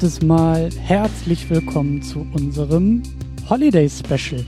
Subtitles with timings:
[0.00, 3.02] letztes Mal herzlich willkommen zu unserem
[3.50, 4.46] Holiday Special.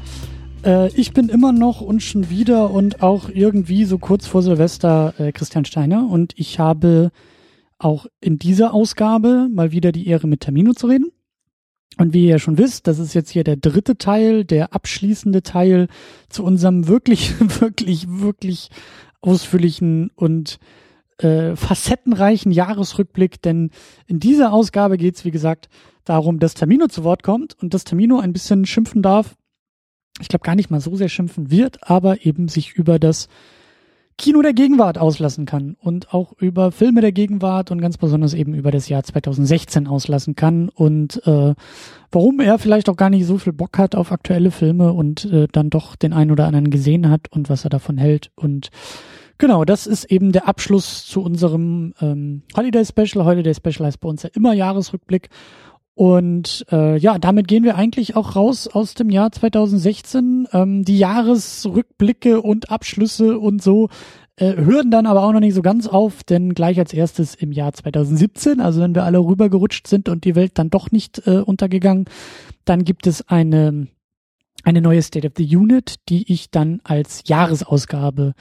[0.65, 5.13] Äh, ich bin immer noch und schon wieder und auch irgendwie so kurz vor Silvester
[5.19, 7.11] äh, Christian Steiner und ich habe
[7.79, 11.11] auch in dieser Ausgabe mal wieder die Ehre mit Termino zu reden.
[11.99, 15.43] Und wie ihr ja schon wisst, das ist jetzt hier der dritte Teil, der abschließende
[15.43, 15.89] Teil
[16.29, 18.69] zu unserem wirklich, wirklich, wirklich
[19.21, 20.61] ausführlichen und
[21.23, 23.71] äh, facettenreichen Jahresrückblick, denn
[24.07, 25.69] in dieser Ausgabe geht es, wie gesagt,
[26.05, 29.37] darum, dass Tamino zu Wort kommt und dass Tamino ein bisschen schimpfen darf.
[30.21, 33.29] Ich glaube gar nicht mal so sehr schimpfen wird, aber eben sich über das
[34.21, 38.53] Kino der Gegenwart auslassen kann und auch über Filme der Gegenwart und ganz besonders eben
[38.53, 41.55] über das Jahr 2016 auslassen kann und äh,
[42.13, 45.49] warum er vielleicht auch gar nicht so viel Bock hat auf aktuelle Filme und äh,
[45.51, 48.71] dann doch den einen oder anderen gesehen hat und was er davon hält und
[49.41, 53.25] Genau, das ist eben der Abschluss zu unserem ähm, Holiday Special.
[53.25, 55.31] Holiday Special heißt bei uns ja immer Jahresrückblick.
[55.95, 60.47] Und äh, ja, damit gehen wir eigentlich auch raus aus dem Jahr 2016.
[60.53, 63.89] Ähm, die Jahresrückblicke und Abschlüsse und so
[64.37, 67.51] äh, hören dann aber auch noch nicht so ganz auf, denn gleich als erstes im
[67.51, 71.39] Jahr 2017, also wenn wir alle rübergerutscht sind und die Welt dann doch nicht äh,
[71.39, 72.05] untergegangen,
[72.67, 73.87] dann gibt es eine,
[74.65, 78.35] eine neue State of the Unit, die ich dann als Jahresausgabe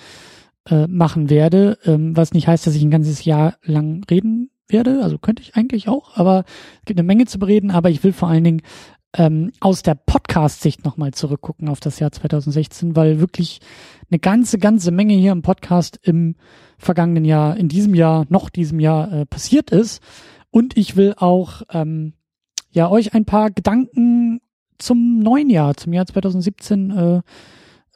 [0.68, 5.02] äh, machen werde, ähm, was nicht heißt, dass ich ein ganzes Jahr lang reden werde.
[5.04, 6.44] Also könnte ich eigentlich auch, aber
[6.80, 8.62] es gibt eine Menge zu bereden, aber ich will vor allen Dingen
[9.18, 13.60] ähm, aus der Podcast-Sicht nochmal zurückgucken auf das Jahr 2016, weil wirklich
[14.12, 16.36] eine ganze, ganze Menge hier im Podcast im
[16.78, 20.02] vergangenen Jahr, in diesem Jahr, noch diesem Jahr äh, passiert ist.
[20.52, 22.14] Und ich will auch ähm,
[22.72, 24.42] ja euch ein paar Gedanken
[24.78, 27.22] zum neuen Jahr, zum Jahr 2017 äh,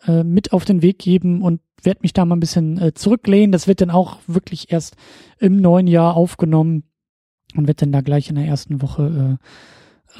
[0.08, 3.52] äh, mit auf den Weg geben und werde mich da mal ein bisschen äh, zurücklehnen.
[3.52, 4.96] Das wird dann auch wirklich erst
[5.40, 6.84] im neuen Jahr aufgenommen
[7.56, 9.38] und wird dann da gleich in der ersten Woche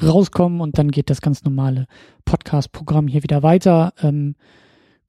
[0.00, 1.86] äh, rauskommen und dann geht das ganz normale
[2.24, 3.94] Podcast-Programm hier wieder weiter.
[4.02, 4.34] Ähm,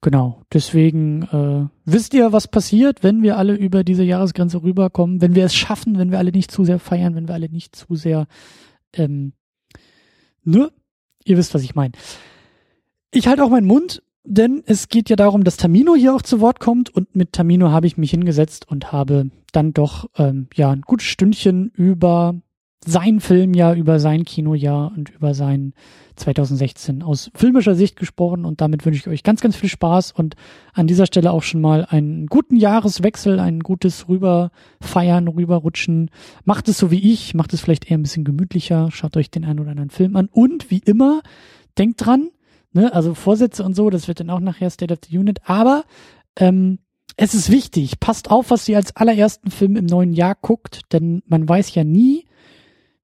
[0.00, 5.34] genau, deswegen äh, wisst ihr, was passiert, wenn wir alle über diese Jahresgrenze rüberkommen, wenn
[5.34, 7.96] wir es schaffen, wenn wir alle nicht zu sehr feiern, wenn wir alle nicht zu
[7.96, 8.26] sehr
[8.94, 9.32] ähm,
[10.46, 10.70] ne?
[11.24, 11.92] Ihr wisst, was ich meine.
[13.10, 16.40] Ich halte auch meinen Mund denn es geht ja darum, dass Tamino hier auch zu
[16.40, 20.70] Wort kommt und mit Tamino habe ich mich hingesetzt und habe dann doch ähm, ja
[20.70, 22.34] ein gutes Stündchen über
[22.84, 25.74] sein Filmjahr, über sein Kinojahr und über sein
[26.16, 30.36] 2016 aus filmischer Sicht gesprochen und damit wünsche ich euch ganz, ganz viel Spaß und
[30.72, 36.10] an dieser Stelle auch schon mal einen guten Jahreswechsel, ein gutes Rüberfeiern, Rüberrutschen.
[36.44, 39.44] Macht es so wie ich, macht es vielleicht eher ein bisschen gemütlicher, schaut euch den
[39.44, 41.22] einen oder anderen Film an und wie immer,
[41.78, 42.30] denkt dran,
[42.76, 45.84] ne, also Vorsätze und so, das wird dann auch nachher State of the Unit, aber
[46.38, 46.78] ähm,
[47.16, 51.22] es ist wichtig, passt auf, was ihr als allerersten Film im neuen Jahr guckt, denn
[51.26, 52.26] man weiß ja nie,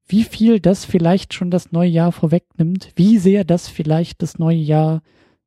[0.06, 4.58] wie viel das vielleicht schon das neue Jahr vorwegnimmt, wie sehr das vielleicht das neue
[4.58, 5.02] Jahr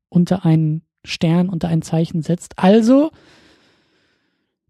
[0.10, 2.58] unter einen Stern, unter ein Zeichen setzt.
[2.58, 3.12] Also,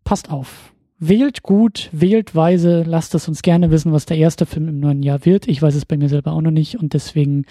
[0.03, 0.73] passt auf.
[0.99, 5.03] Wählt gut, wählt weise, lasst es uns gerne wissen, was der erste Film im neuen
[5.03, 5.47] Jahr wird.
[5.47, 7.45] Ich weiß es bei mir selber auch noch nicht und deswegen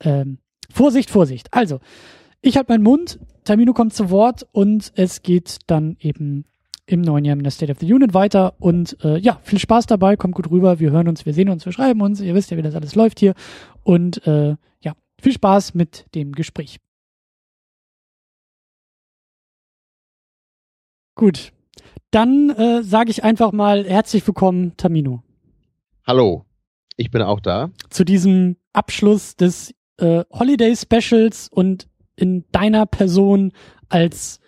[0.00, 0.38] ähm,
[0.72, 1.52] Vorsicht, Vorsicht.
[1.52, 1.80] Also,
[2.40, 6.44] ich halte meinen Mund, Termino kommt zu Wort und es geht dann eben
[6.86, 8.54] im neuen Jahr in der State of the Unit weiter.
[8.58, 11.64] Und äh, ja, viel Spaß dabei, kommt gut rüber, wir hören uns, wir sehen uns,
[11.64, 13.34] wir schreiben uns, ihr wisst ja, wie das alles läuft hier.
[13.82, 16.78] Und äh, ja, viel Spaß mit dem Gespräch.
[21.16, 21.52] Gut,
[22.10, 25.22] dann äh, sage ich einfach mal herzlich willkommen, Tamino.
[26.06, 26.44] Hallo,
[26.96, 27.70] ich bin auch da.
[27.90, 33.52] Zu diesem Abschluss des äh, Holiday Specials und in deiner Person
[33.88, 34.40] als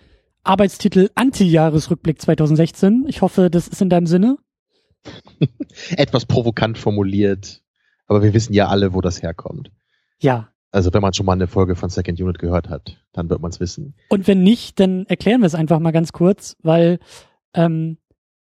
[0.43, 3.05] Arbeitstitel Anti-Jahresrückblick 2016.
[3.09, 4.39] Ich hoffe, das ist in deinem Sinne.
[5.97, 7.62] Etwas provokant formuliert,
[8.06, 9.71] aber wir wissen ja alle, wo das herkommt.
[10.21, 10.49] Ja.
[10.71, 13.51] Also wenn man schon mal eine Folge von Second Unit gehört hat, dann wird man
[13.51, 13.94] es wissen.
[14.09, 16.99] Und wenn nicht, dann erklären wir es einfach mal ganz kurz, weil
[17.55, 17.99] ähm,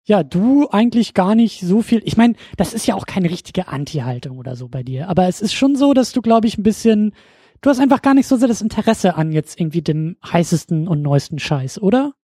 [0.08, 2.00] ja, du eigentlich gar nicht so viel.
[2.02, 5.10] Ich meine, das ist ja auch keine richtige Anti-Haltung oder so bei dir.
[5.10, 7.12] Aber es ist schon so, dass du, glaube ich, ein bisschen.
[7.60, 11.02] Du hast einfach gar nicht so sehr das Interesse an jetzt irgendwie dem heißesten und
[11.02, 12.14] neuesten Scheiß, oder?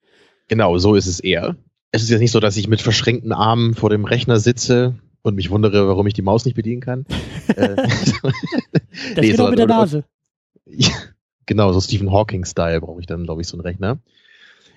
[0.49, 1.57] Genau, so ist es eher.
[1.91, 5.35] Es ist jetzt nicht so, dass ich mit verschränkten Armen vor dem Rechner sitze und
[5.35, 7.05] mich wundere, warum ich die Maus nicht bedienen kann.
[7.57, 8.13] Äh, das
[9.17, 10.05] nee, geht auch mit der Nase.
[10.65, 10.89] Ja,
[11.45, 13.99] genau, so Stephen Hawking-Style brauche ich dann, glaube ich, so einen Rechner.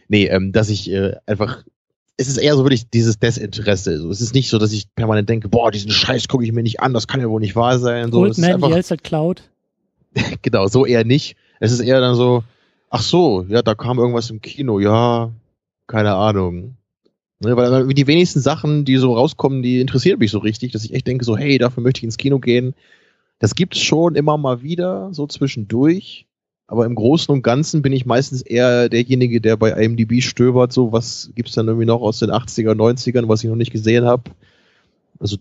[0.09, 1.63] Nee, ähm, dass ich äh, einfach
[2.18, 4.00] es ist eher so wirklich dieses Desinteresse.
[4.00, 6.64] So, es ist nicht so, dass ich permanent denke, boah, diesen Scheiß gucke ich mir
[6.64, 8.12] nicht an, das kann ja wohl nicht wahr sein.
[8.12, 9.44] So, Old Man Yells at Cloud.
[10.42, 11.36] genau, so eher nicht.
[11.60, 12.44] Es ist eher dann so,
[12.90, 15.31] ach so, ja, da kam irgendwas im Kino, ja,
[15.86, 16.75] keine Ahnung.
[17.40, 20.94] Ne, weil die wenigsten Sachen, die so rauskommen, die interessieren mich so richtig, dass ich
[20.94, 22.74] echt denke so, hey, dafür möchte ich ins Kino gehen.
[23.38, 26.27] Das gibt's schon immer mal wieder, so zwischendurch.
[26.68, 30.92] Aber im Großen und Ganzen bin ich meistens eher derjenige, der bei IMDb stöbert, so
[30.92, 34.31] was gibt's dann irgendwie noch aus den 80er, 90ern, was ich noch nicht gesehen habe.
[35.19, 35.38] Also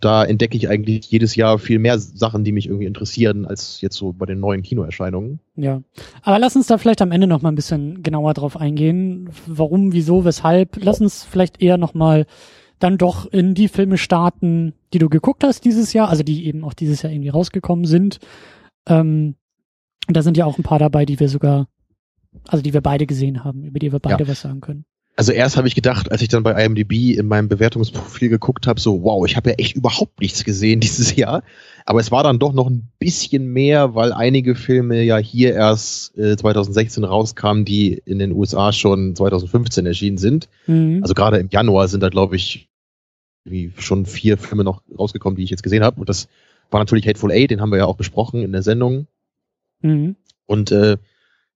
[0.00, 3.96] da entdecke ich eigentlich jedes Jahr viel mehr Sachen, die mich irgendwie interessieren, als jetzt
[3.96, 5.40] so bei den neuen Kinoerscheinungen.
[5.56, 5.80] Ja,
[6.20, 9.30] aber lass uns da vielleicht am Ende noch mal ein bisschen genauer drauf eingehen.
[9.46, 10.76] Warum, wieso, weshalb?
[10.82, 12.26] Lass uns vielleicht eher noch mal
[12.78, 16.62] dann doch in die Filme starten, die du geguckt hast dieses Jahr, also die eben
[16.62, 18.18] auch dieses Jahr irgendwie rausgekommen sind.
[18.86, 19.36] Ähm,
[20.08, 21.68] da sind ja auch ein paar dabei, die wir sogar,
[22.48, 24.28] also die wir beide gesehen haben, über die wir beide ja.
[24.28, 24.84] was sagen können.
[25.18, 28.78] Also erst habe ich gedacht, als ich dann bei IMDb in meinem Bewertungsprofil geguckt habe,
[28.78, 31.42] so wow, ich habe ja echt überhaupt nichts gesehen dieses Jahr.
[31.86, 36.16] Aber es war dann doch noch ein bisschen mehr, weil einige Filme ja hier erst
[36.18, 40.50] äh, 2016 rauskamen, die in den USA schon 2015 erschienen sind.
[40.66, 40.98] Mhm.
[41.00, 42.68] Also gerade im Januar sind da, glaube ich,
[43.44, 45.98] wie schon vier Filme noch rausgekommen, die ich jetzt gesehen habe.
[45.98, 46.28] Und das
[46.70, 49.06] war natürlich Hateful Eight, den haben wir ja auch besprochen in der Sendung.
[49.80, 50.16] Mhm.
[50.46, 50.96] Und äh,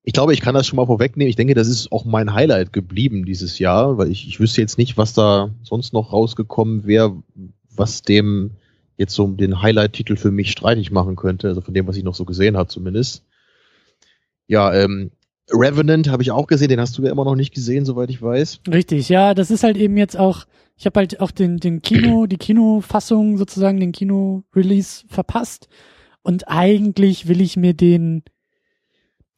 [0.03, 1.29] ich glaube, ich kann das schon mal vorwegnehmen.
[1.29, 4.79] Ich denke, das ist auch mein Highlight geblieben dieses Jahr, weil ich, ich wüsste jetzt
[4.79, 7.23] nicht, was da sonst noch rausgekommen wäre,
[7.75, 8.53] was dem
[8.97, 12.15] jetzt so den Highlight-Titel für mich streitig machen könnte, also von dem, was ich noch
[12.15, 13.25] so gesehen habe zumindest.
[14.47, 15.11] Ja, ähm,
[15.53, 18.21] Revenant habe ich auch gesehen, den hast du ja immer noch nicht gesehen, soweit ich
[18.21, 18.61] weiß.
[18.71, 20.45] Richtig, ja, das ist halt eben jetzt auch,
[20.77, 25.69] ich habe halt auch den, den Kino, die Kinofassung sozusagen, den Kino-Release verpasst.
[26.23, 28.23] Und eigentlich will ich mir den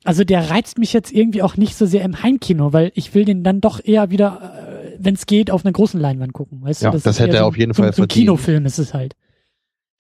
[0.05, 3.25] also der reizt mich jetzt irgendwie auch nicht so sehr im Heimkino, weil ich will
[3.25, 6.63] den dann doch eher wieder, äh, wenn es geht, auf einer großen Leinwand gucken.
[6.63, 8.67] Weißt ja, du, das, das hätte er so, auf jeden Fall so, so ein Kinofilm
[8.67, 9.15] ist es halt.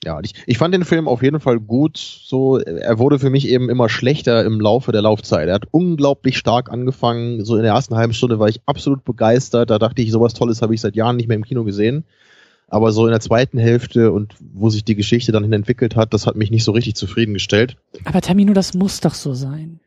[0.05, 1.97] Ja, ich, ich fand den Film auf jeden Fall gut.
[1.97, 5.47] So, er wurde für mich eben immer schlechter im Laufe der Laufzeit.
[5.47, 7.45] Er hat unglaublich stark angefangen.
[7.45, 9.71] So in der ersten halben Stunde war ich absolut begeistert.
[9.71, 12.05] Da dachte ich, sowas Tolles habe ich seit Jahren nicht mehr im Kino gesehen.
[12.73, 16.15] Aber so in der zweiten Hälfte und wo sich die Geschichte dann hin entwickelt hat,
[16.15, 17.77] das hat mich nicht so richtig zufriedengestellt.
[18.05, 19.81] Aber Tamino, das muss doch so sein.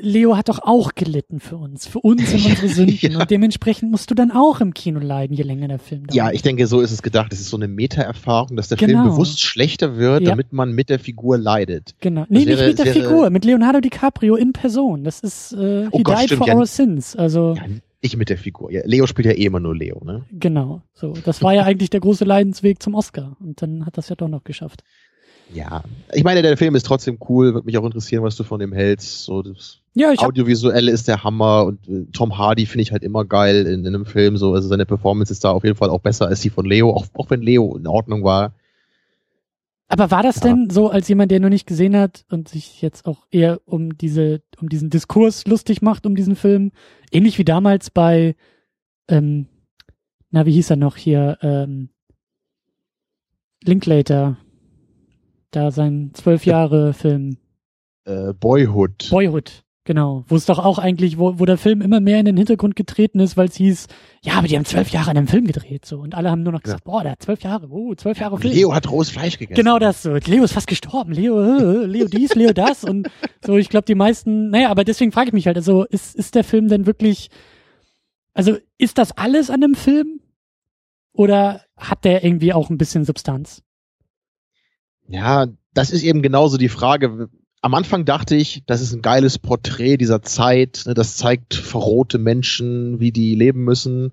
[0.00, 3.12] Leo hat doch auch gelitten für uns, für uns und unsere Sünden.
[3.12, 3.20] ja.
[3.20, 6.14] Und dementsprechend musst du dann auch im Kino leiden, je länger der Film dauert.
[6.14, 7.30] Ja, ich denke, so ist es gedacht.
[7.30, 9.02] Es ist so eine Meta-Erfahrung, dass der genau.
[9.02, 10.30] Film bewusst schlechter wird, ja.
[10.30, 11.94] damit man mit der Figur leidet.
[12.00, 12.24] Genau.
[12.30, 15.04] Nee, wäre, nicht mit der Figur, mit Leonardo DiCaprio in Person.
[15.04, 17.14] Das ist, äh, oh he Gott, died stimmt, for ja, our sins.
[17.16, 17.54] Also.
[17.54, 17.64] Ja,
[18.02, 18.70] nicht mit der Figur.
[18.70, 20.24] Ja, Leo spielt ja eh immer nur Leo, ne?
[20.30, 20.82] Genau.
[20.94, 23.36] So, das war ja eigentlich der große Leidensweg zum Oscar.
[23.40, 24.84] Und dann hat das ja doch noch geschafft.
[25.52, 28.60] Ja, ich meine, der Film ist trotzdem cool, wird mich auch interessieren, was du von
[28.60, 29.24] dem hältst.
[29.24, 33.02] So, das ja, ich Audiovisuelle ist der Hammer und äh, Tom Hardy finde ich halt
[33.02, 34.36] immer geil in, in, einem Film.
[34.36, 36.90] So, also seine Performance ist da auf jeden Fall auch besser als die von Leo,
[36.90, 38.52] auch, auch wenn Leo in Ordnung war.
[39.88, 43.06] Aber war das denn so, als jemand, der noch nicht gesehen hat und sich jetzt
[43.06, 46.72] auch eher um diese, um diesen Diskurs lustig macht, um diesen Film,
[47.10, 48.36] ähnlich wie damals bei,
[49.08, 49.46] ähm,
[50.30, 51.88] na, wie hieß er noch hier, ähm,
[53.64, 54.36] Linklater,
[55.50, 57.38] da sein zwölf Jahre Film.
[58.04, 59.08] Äh, Boyhood.
[59.10, 60.24] Boyhood, genau.
[60.28, 63.20] Wo es doch auch eigentlich, wo, wo der Film immer mehr in den Hintergrund getreten
[63.20, 63.86] ist, weil es hieß,
[64.22, 65.98] ja, aber die haben zwölf Jahre an einem Film gedreht, so.
[65.98, 66.92] Und alle haben nur noch gesagt, ja.
[66.92, 68.52] boah, der hat zwölf Jahre, oh, zwölf Jahre Film.
[68.52, 69.56] Leo hat rohes Fleisch gegessen.
[69.56, 70.14] Genau das so.
[70.14, 71.12] Leo ist fast gestorben.
[71.12, 72.84] Leo, äh, Leo dies, Leo das.
[72.84, 73.08] Und
[73.44, 76.34] so, ich glaube, die meisten, naja, aber deswegen frage ich mich halt, also, ist, ist
[76.34, 77.30] der Film denn wirklich,
[78.34, 80.20] also, ist das alles an dem Film?
[81.14, 83.62] Oder hat der irgendwie auch ein bisschen Substanz?
[85.08, 87.30] Ja, das ist eben genauso die Frage.
[87.60, 90.82] Am Anfang dachte ich, das ist ein geiles Porträt dieser Zeit.
[90.86, 94.12] Ne, das zeigt verrohte Menschen, wie die leben müssen.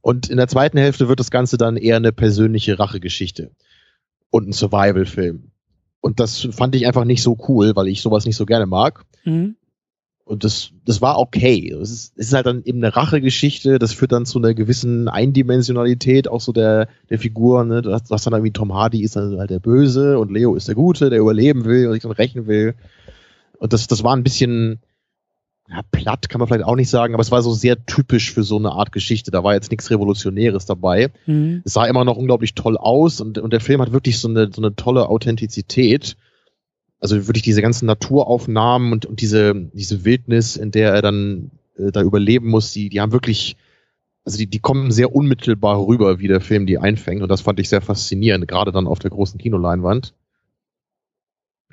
[0.00, 3.50] Und in der zweiten Hälfte wird das Ganze dann eher eine persönliche Rachegeschichte
[4.30, 5.50] und ein Survival-Film.
[6.00, 9.04] Und das fand ich einfach nicht so cool, weil ich sowas nicht so gerne mag.
[9.24, 9.56] Mhm.
[10.26, 11.72] Und das, das war okay.
[11.80, 15.06] Es ist, es ist halt dann eben eine Rachegeschichte, das führt dann zu einer gewissen
[15.06, 17.80] Eindimensionalität auch so der, der Figur, ne?
[17.80, 20.56] Du hast, du hast dann irgendwie Tom Hardy ist dann halt der Böse und Leo
[20.56, 22.74] ist der Gute, der überleben will und sich dann rächen will.
[23.58, 24.80] Und das, das war ein bisschen,
[25.68, 28.42] ja, platt kann man vielleicht auch nicht sagen, aber es war so sehr typisch für
[28.42, 29.30] so eine Art Geschichte.
[29.30, 31.12] Da war jetzt nichts Revolutionäres dabei.
[31.26, 31.62] Mhm.
[31.64, 34.50] Es sah immer noch unglaublich toll aus und, und der Film hat wirklich so eine,
[34.52, 36.16] so eine tolle Authentizität
[37.06, 41.92] also wirklich diese ganzen Naturaufnahmen und, und diese, diese Wildnis, in der er dann äh,
[41.92, 43.56] da überleben muss, die, die haben wirklich,
[44.24, 47.22] also die, die kommen sehr unmittelbar rüber, wie der Film die einfängt.
[47.22, 50.14] Und das fand ich sehr faszinierend, gerade dann auf der großen Kinoleinwand.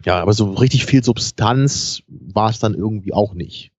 [0.05, 3.71] Ja, aber so richtig viel Substanz war es dann irgendwie auch nicht.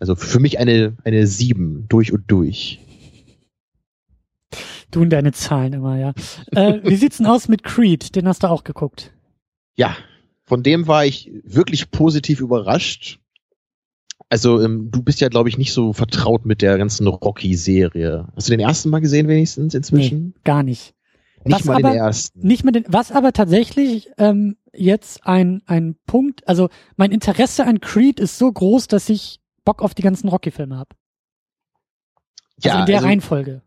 [0.00, 2.80] Also für mich eine, eine sieben durch und durch.
[4.90, 6.12] Du und deine Zahlen immer, ja.
[6.52, 8.16] äh, wie sieht's denn aus mit Creed?
[8.16, 9.12] Den hast du auch geguckt
[9.76, 9.96] ja,
[10.44, 13.20] von dem war ich wirklich positiv überrascht.
[14.28, 18.28] Also ähm, du bist ja, glaube ich, nicht so vertraut mit der ganzen Rocky-Serie.
[18.34, 20.34] Hast du den ersten Mal gesehen wenigstens inzwischen?
[20.34, 20.94] Nee, gar nicht.
[21.44, 22.46] Nicht Was mal aber- den ersten.
[22.46, 27.80] Nicht mit den, was aber tatsächlich ähm, jetzt ein, ein Punkt, also mein Interesse an
[27.80, 30.96] Creed ist so groß, dass ich Bock auf die ganzen Rocky-Filme habe.
[32.64, 33.62] Also in der also, Reihenfolge.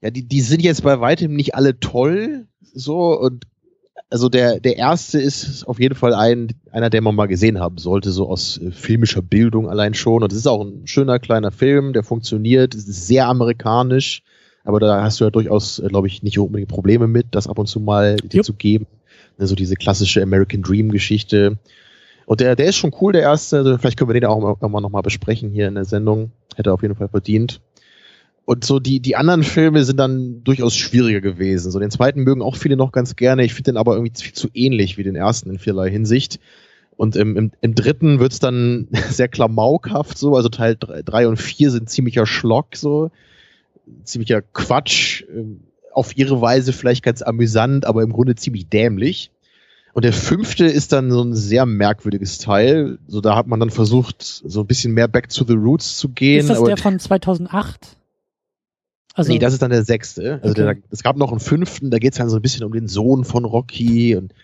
[0.00, 3.46] ja, die, die sind jetzt bei weitem nicht alle toll, so und
[4.10, 7.78] also der der erste ist auf jeden Fall ein einer, der man mal gesehen haben
[7.78, 10.22] sollte, so aus äh, filmischer Bildung allein schon.
[10.22, 14.22] Und es ist auch ein schöner kleiner Film, der funktioniert, es ist sehr amerikanisch,
[14.64, 17.66] aber da hast du ja durchaus, glaube ich, nicht unbedingt Probleme mit, das ab und
[17.66, 18.46] zu mal dir Jupp.
[18.46, 18.86] zu geben.
[19.38, 21.58] Also diese klassische American Dream Geschichte.
[22.26, 23.58] Und der, der ist schon cool, der erste.
[23.58, 25.84] Also vielleicht können wir den auch mal, auch mal noch mal besprechen hier in der
[25.84, 26.32] Sendung.
[26.56, 27.60] Hätte er auf jeden Fall verdient.
[28.46, 31.72] Und so die, die anderen Filme sind dann durchaus schwieriger gewesen.
[31.72, 33.44] So den zweiten mögen auch viele noch ganz gerne.
[33.44, 36.38] Ich finde den aber irgendwie viel zu ähnlich wie den ersten in vielerlei Hinsicht.
[36.96, 40.36] Und im, im, im dritten wird's dann sehr klamaukhaft so.
[40.36, 43.10] Also Teil drei und vier sind ziemlicher Schlock so.
[44.04, 45.24] Ziemlicher Quatsch.
[45.28, 45.62] ähm,
[45.92, 49.32] Auf ihre Weise vielleicht ganz amüsant, aber im Grunde ziemlich dämlich.
[49.92, 52.98] Und der fünfte ist dann so ein sehr merkwürdiges Teil.
[53.08, 56.10] So da hat man dann versucht, so ein bisschen mehr back to the roots zu
[56.10, 56.38] gehen.
[56.38, 57.96] Ist das der von 2008?
[59.16, 60.40] Also, nee, das ist dann der sechste.
[60.42, 60.74] Also Okay.
[60.74, 63.24] der, es gab noch einen fünften, da geht's dann so ein bisschen um den Sohn
[63.24, 64.34] von Rocky und,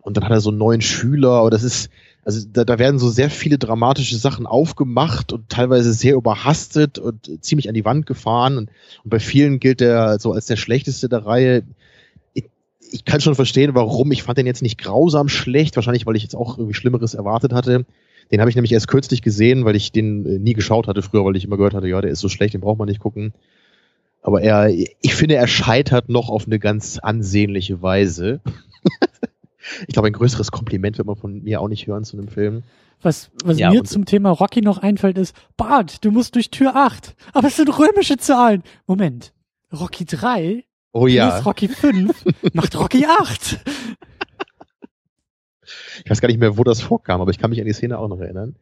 [0.00, 1.32] und dann hat er so einen neuen Schüler.
[1.32, 1.90] Aber das ist,
[2.24, 7.44] also da, da werden so sehr viele dramatische Sachen aufgemacht und teilweise sehr überhastet und
[7.44, 8.58] ziemlich an die Wand gefahren.
[8.58, 8.70] Und,
[9.02, 11.64] und bei vielen gilt der so als der schlechteste der Reihe.
[12.32, 12.44] Ich,
[12.92, 14.12] ich kann schon verstehen, warum.
[14.12, 17.52] Ich fand den jetzt nicht grausam schlecht, wahrscheinlich, weil ich jetzt auch irgendwie Schlimmeres erwartet
[17.52, 17.86] hatte.
[18.30, 21.24] Den habe ich nämlich erst kürzlich gesehen, weil ich den äh, nie geschaut hatte früher,
[21.24, 23.32] weil ich immer gehört hatte, ja, der ist so schlecht, den braucht man nicht gucken.
[24.22, 28.40] Aber er, ich finde, er scheitert noch auf eine ganz ansehnliche Weise.
[29.86, 32.62] ich glaube, ein größeres Kompliment wird man von mir auch nicht hören zu einem Film.
[33.02, 36.76] was, was Ja, mir zum Thema Rocky noch einfällt, ist, Bart, du musst durch Tür
[36.76, 37.16] 8.
[37.32, 38.62] Aber es sind römische Zahlen.
[38.86, 39.32] Moment.
[39.72, 43.60] Rocky 3 Oh ja, Rocky 5 macht Rocky 8.
[46.04, 47.98] ich weiß gar nicht mehr, wo das vorkam, aber ich kann mich an die Szene
[47.98, 48.56] auch noch erinnern.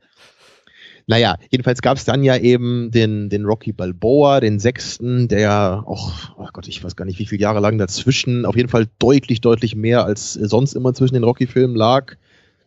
[1.11, 6.37] Naja, jedenfalls gab es dann ja eben den, den Rocky Balboa, den sechsten, der auch,
[6.39, 9.41] oh Gott, ich weiß gar nicht, wie viele Jahre lang dazwischen, auf jeden Fall deutlich,
[9.41, 12.13] deutlich mehr als sonst immer zwischen den Rocky-Filmen lag.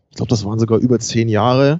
[0.09, 1.79] Ich glaube, das waren sogar über zehn Jahre.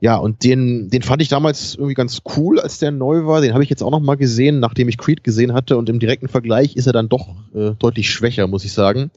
[0.00, 3.42] Ja, und den, den fand ich damals irgendwie ganz cool, als der neu war.
[3.42, 5.76] Den habe ich jetzt auch noch mal gesehen, nachdem ich Creed gesehen hatte.
[5.76, 9.10] Und im direkten Vergleich ist er dann doch äh, deutlich schwächer, muss ich sagen.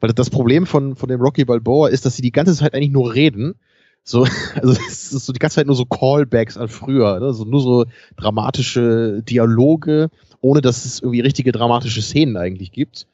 [0.00, 2.92] Weil das Problem von, von dem Rocky Balboa ist, dass sie die ganze Zeit eigentlich
[2.92, 3.54] nur reden.
[4.08, 4.24] So,
[4.54, 7.34] also es ist so die ganze Zeit nur so Callbacks an früher, ne?
[7.34, 7.84] so, nur so
[8.16, 10.08] dramatische Dialoge,
[10.40, 13.06] ohne dass es irgendwie richtige dramatische Szenen eigentlich gibt.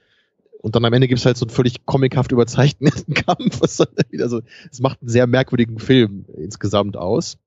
[0.63, 3.61] Und dann am Ende gibt's halt so einen völlig comichaft überzeichneten Kampf.
[3.61, 7.39] Was dann wieder so, es macht einen sehr merkwürdigen Film insgesamt aus.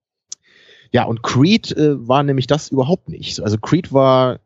[0.92, 3.40] Ja, und Creed äh, war nämlich das überhaupt nicht.
[3.40, 4.40] Also Creed war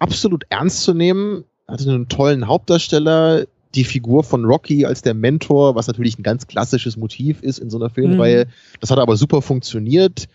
[0.00, 5.74] absolut ernst zu nehmen, hatte einen tollen Hauptdarsteller, die Figur von Rocky als der Mentor,
[5.74, 8.46] was natürlich ein ganz klassisches Motiv ist in so einer Filmreihe.
[8.80, 10.26] Das hat aber super funktioniert.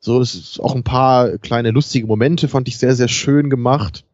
[0.00, 4.04] So, es ist auch ein paar kleine lustige Momente fand ich sehr, sehr schön gemacht.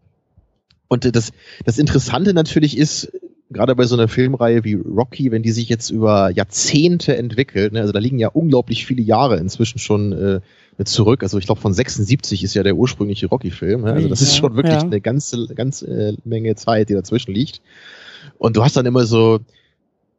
[0.89, 1.33] Und äh, das,
[1.65, 3.11] das Interessante natürlich ist,
[3.51, 7.81] gerade bei so einer Filmreihe wie Rocky, wenn die sich jetzt über Jahrzehnte entwickelt, ne,
[7.81, 10.41] also da liegen ja unglaublich viele Jahre inzwischen schon äh,
[10.85, 11.23] zurück.
[11.23, 13.83] Also ich glaube von 76 ist ja der ursprüngliche Rocky-Film.
[13.83, 13.93] Ne?
[13.93, 14.83] Also das ist schon wirklich ja.
[14.83, 17.61] eine ganze, ganze äh, Menge Zeit, die dazwischen liegt.
[18.39, 19.41] Und du hast dann immer so,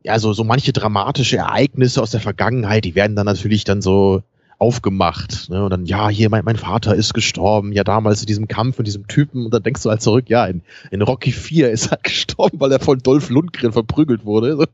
[0.03, 4.23] ja, so, so manche dramatische Ereignisse aus der Vergangenheit, die werden dann natürlich dann so
[4.59, 5.49] aufgemacht.
[5.49, 5.63] Ne?
[5.63, 8.87] Und dann, ja, hier, mein, mein Vater ist gestorben, ja, damals in diesem Kampf mit
[8.87, 9.45] diesem Typen.
[9.45, 10.61] Und dann denkst du halt zurück, ja, in,
[10.91, 14.57] in Rocky 4 ist er gestorben, weil er von Dolph Lundgren verprügelt wurde.
[14.57, 14.67] Und,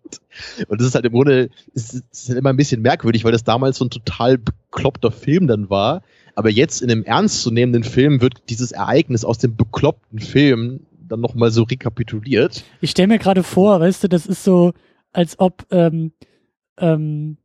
[0.68, 3.46] und das ist halt im Grunde, ist, ist halt immer ein bisschen merkwürdig, weil das
[3.46, 6.02] damals so ein total bekloppter Film dann war.
[6.34, 11.52] Aber jetzt in einem ernstzunehmenden Film wird dieses Ereignis aus dem bekloppten Film dann nochmal
[11.52, 12.64] so rekapituliert.
[12.82, 14.74] Ich stelle mir gerade vor, weißt du, das ist so,
[15.12, 16.12] als ob ähm,
[16.78, 17.38] ähm,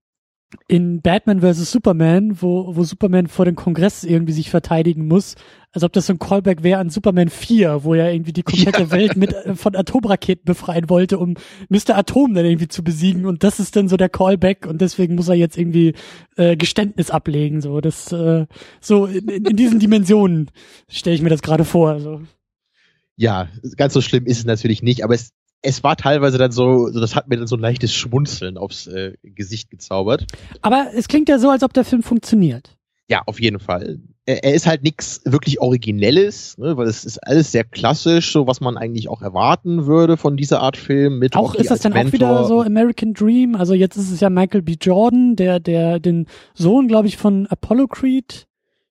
[0.67, 1.71] in Batman vs.
[1.71, 5.37] Superman, wo, wo Superman vor dem Kongress irgendwie sich verteidigen muss,
[5.73, 8.81] als ob das so ein Callback wäre an Superman 4, wo er irgendwie die komplette
[8.83, 8.91] Ja.
[8.91, 11.35] Welt mit äh, von Atomraketen befreien wollte, um
[11.69, 11.97] Mr.
[11.97, 13.27] Atom dann irgendwie zu besiegen.
[13.27, 15.95] Und das ist dann so der Callback und deswegen muss er jetzt irgendwie
[16.37, 17.61] äh, Geständnis ablegen.
[17.61, 18.47] So, das äh,
[18.81, 20.51] so in, in in diesen Dimensionen
[20.89, 22.01] stelle ich mir das gerade vor.
[22.01, 22.23] So.
[23.21, 26.89] Ja, ganz so schlimm ist es natürlich nicht, aber es, es war teilweise dann so,
[26.89, 30.25] so, das hat mir dann so ein leichtes Schmunzeln aufs äh, Gesicht gezaubert.
[30.63, 32.79] Aber es klingt ja so, als ob der Film funktioniert.
[33.09, 33.99] Ja, auf jeden Fall.
[34.25, 38.47] er, er ist halt nichts wirklich Originelles, ne, weil es ist alles sehr klassisch, so
[38.47, 41.19] was man eigentlich auch erwarten würde von dieser Art Film.
[41.19, 43.55] Mit auch Rocky ist das dann auch wieder so American Dream?
[43.55, 44.77] Also jetzt ist es ja Michael B.
[44.81, 48.47] Jordan, der der den Sohn, glaube ich, von Apollo Creed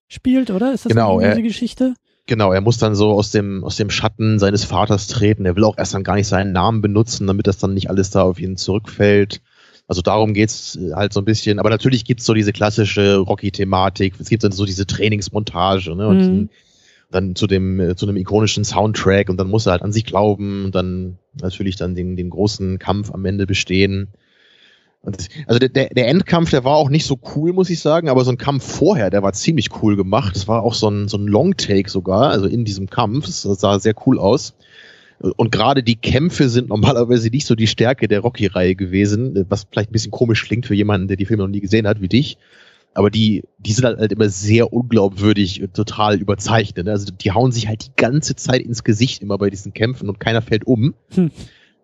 [0.08, 0.72] spielt, oder?
[0.74, 1.94] Ist das Genau, diese er- Geschichte?
[2.30, 5.48] Genau, er muss dann so aus dem, aus dem Schatten seines Vaters treten.
[5.48, 8.12] Er will auch erst dann gar nicht seinen Namen benutzen, damit das dann nicht alles
[8.12, 9.42] da auf ihn zurückfällt.
[9.88, 11.58] Also darum geht's äh, halt so ein bisschen.
[11.58, 14.14] Aber natürlich gibt's so diese klassische Rocky-Thematik.
[14.20, 16.08] Es gibt dann so diese Trainingsmontage, ne?
[16.08, 16.50] Und Mhm.
[17.10, 20.06] dann, zu dem, äh, zu einem ikonischen Soundtrack und dann muss er halt an sich
[20.06, 24.10] glauben und dann natürlich dann den, den großen Kampf am Ende bestehen.
[25.02, 28.32] Also der, der Endkampf, der war auch nicht so cool, muss ich sagen, aber so
[28.32, 30.36] ein Kampf vorher, der war ziemlich cool gemacht.
[30.36, 33.26] Das war auch so ein, so ein Long-Take sogar, also in diesem Kampf.
[33.26, 34.56] Das sah sehr cool aus.
[35.20, 39.90] Und gerade die Kämpfe sind normalerweise nicht so die Stärke der Rocky-Reihe gewesen, was vielleicht
[39.90, 42.38] ein bisschen komisch klingt für jemanden, der die Filme noch nie gesehen hat, wie dich.
[42.94, 46.86] Aber die, die sind halt, immer sehr unglaubwürdig und total überzeichnet.
[46.86, 46.92] ne?
[46.92, 50.20] Also die hauen sich halt die ganze Zeit ins Gesicht immer bei diesen Kämpfen und
[50.20, 50.96] keiner fällt um.
[51.14, 51.32] Hm.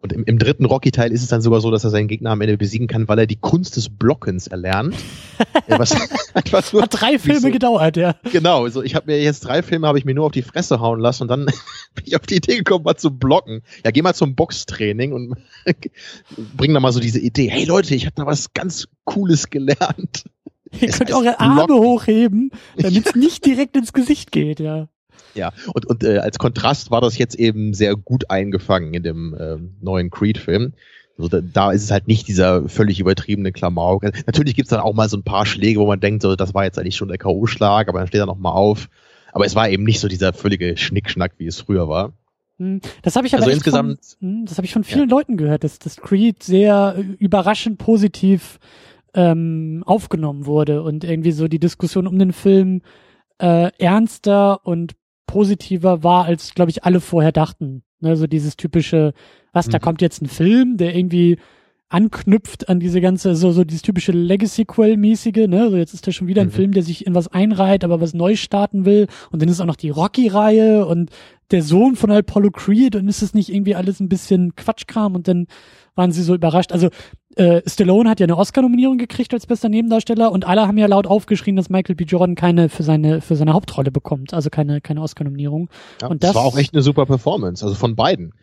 [0.06, 2.42] Und im, im dritten Rocky-Teil ist es dann sogar so, dass er seinen Gegner am
[2.42, 4.96] Ende besiegen kann, weil er die Kunst des Blockens erlernt.
[5.68, 5.94] Was
[6.36, 8.16] einfach nur, Hat drei Filme so- gedauert, ja.
[8.32, 10.80] Genau, also ich habe mir jetzt drei Filme habe ich mir nur auf die Fresse
[10.80, 11.46] hauen lassen und dann
[11.96, 13.62] bin ich auf die Idee gekommen, mal zu blocken.
[13.84, 15.34] Ja, geh mal zum Boxtraining und
[16.56, 17.50] bring da mal so diese Idee.
[17.50, 20.26] Hey Leute, ich habe da was ganz Cooles gelernt.
[20.80, 21.84] Ihr Es könnt eure Arme Blocken.
[21.84, 24.88] hochheben, damit es nicht direkt ins Gesicht geht, ja.
[25.36, 29.36] Ja, und, und äh, als Kontrast war das jetzt eben sehr gut eingefangen in dem
[29.40, 30.74] ähm, neuen Creed-Film.
[31.18, 34.04] Also da, da ist es halt nicht dieser völlig übertriebene Klamauk.
[34.26, 36.66] Natürlich gibt's dann auch mal so ein paar Schläge, wo man denkt, so, das war
[36.66, 38.90] jetzt eigentlich schon der K.O.-Schlag, aber dann steht er noch mal auf.
[39.32, 42.14] Aber es war eben nicht so dieser völlige Schnickschnack, wie es früher war.
[42.58, 45.36] Hm, Das habe ich aber Also insgesamt- von, hm, das habe ich von vielen Leuten
[45.38, 48.60] gehört, dass das Creed sehr äh, überraschend positiv
[49.14, 52.82] ähm, aufgenommen wurde und irgendwie so die Diskussion um den Film
[53.40, 54.94] äh, ernster und
[55.36, 57.84] positiver war, als glaube ich alle vorher dachten.
[58.00, 59.12] Ne, so dieses typische,
[59.52, 59.82] was, da Mhm.
[59.82, 61.38] kommt jetzt ein Film, der irgendwie
[61.90, 66.28] anknüpft an diese ganze, so, so dieses typische Legacy-Quell-mäßige, ne, so jetzt ist da schon
[66.28, 66.52] wieder ein Mhm.
[66.52, 69.66] Film, der sich in was einreiht, aber was neu starten will und dann ist auch
[69.66, 71.10] noch die Rocky-Reihe und
[71.52, 75.28] der Sohn von Apollo Creed und ist es nicht irgendwie alles ein bisschen Quatschkram und
[75.28, 75.48] dann
[75.96, 76.72] waren sie so überrascht.
[76.72, 76.90] Also
[77.36, 81.08] äh, Stallone hat ja eine Oscar-Nominierung gekriegt als bester Nebendarsteller und alle haben ja laut
[81.08, 82.04] aufgeschrien, dass Michael B.
[82.06, 85.70] Jordan keine für seine für seine Hauptrolle bekommt, also keine keine Oscar-Nominierung.
[86.02, 88.34] Ja, Und das, das- war auch echt eine super Performance, also von beiden.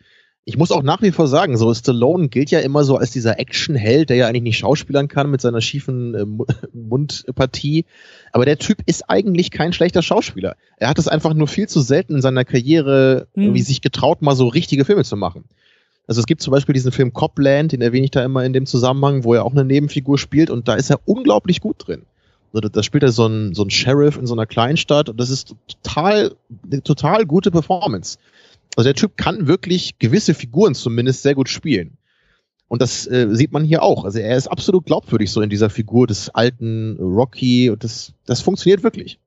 [0.45, 3.39] Ich muss auch nach wie vor sagen, so Stallone gilt ja immer so als dieser
[3.39, 7.85] Actionheld, der ja eigentlich nicht schauspielern kann mit seiner schiefen äh, Mu- Mundpartie.
[8.31, 10.55] Aber der Typ ist eigentlich kein schlechter Schauspieler.
[10.77, 13.43] Er hat es einfach nur viel zu selten in seiner Karriere Hm.
[13.43, 15.45] irgendwie sich getraut, mal so richtige Filme zu machen.
[16.07, 18.65] Also es gibt zum Beispiel diesen Film Copland, den erwähne ich da immer in dem
[18.65, 22.03] Zusammenhang, wo er auch eine Nebenfigur spielt und da ist er unglaublich gut drin.
[22.51, 25.29] Da, da spielt er so ein, so ein Sheriff in so einer Kleinstadt und das
[25.29, 26.35] ist total,
[26.65, 28.17] eine total gute Performance.
[28.75, 31.97] Also der Typ kann wirklich gewisse Figuren zumindest sehr gut spielen.
[32.67, 34.03] Und das äh, sieht man hier auch.
[34.03, 38.41] Also er ist absolut glaubwürdig so in dieser Figur des alten Rocky und das, das
[38.41, 39.19] funktioniert wirklich.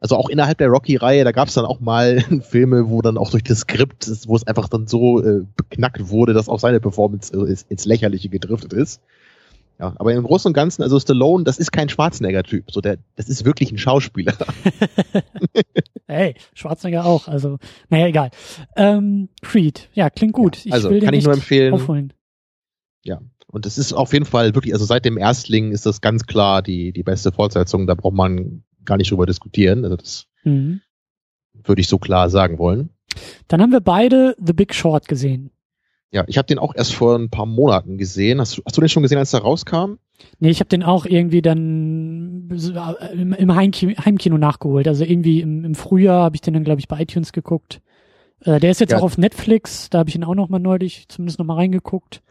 [0.00, 3.30] Also auch innerhalb der Rocky-Reihe, da gab es dann auch mal Filme, wo dann auch
[3.30, 7.32] durch das Skript, wo es einfach dann so äh, beknackt wurde, dass auch seine Performance
[7.32, 9.02] äh, ins, Lächerliche gedriftet ist.
[9.78, 12.70] Ja, aber im Großen und Ganzen, also Stallone, das ist kein Schwarzenegger-Typ.
[12.70, 14.34] So der, das ist wirklich ein Schauspieler.
[16.06, 17.58] Hey, Schwarzenegger auch, also
[17.88, 18.30] naja, egal.
[18.74, 20.64] Ähm, Creed, ja, klingt gut.
[20.64, 21.72] Ja, also, will den kann ich nur empfehlen.
[21.72, 22.12] Aufholen.
[23.52, 26.62] Und es ist auf jeden Fall wirklich, also seit dem Erstling ist das ganz klar
[26.62, 27.86] die, die beste Fortsetzung.
[27.86, 29.84] Da braucht man gar nicht drüber diskutieren.
[29.84, 30.80] Also das Mhm.
[31.64, 32.90] würde ich so klar sagen wollen.
[33.48, 35.50] Dann haben wir beide The Big Short gesehen.
[36.12, 38.40] Ja, ich habe den auch erst vor ein paar Monaten gesehen.
[38.40, 39.98] Hast, du- hast du den schon gesehen, als er rauskam?
[40.40, 44.88] Nee, ich habe den auch irgendwie dann im Heimkino, Heimkino nachgeholt.
[44.88, 47.80] Also irgendwie im, im Frühjahr habe ich den dann, glaube ich, bei iTunes geguckt.
[48.44, 48.98] Äh, der ist jetzt Ja.
[48.98, 52.22] auch auf Netflix, da habe ich ihn auch noch mal neulich zumindest noch mal reingeguckt.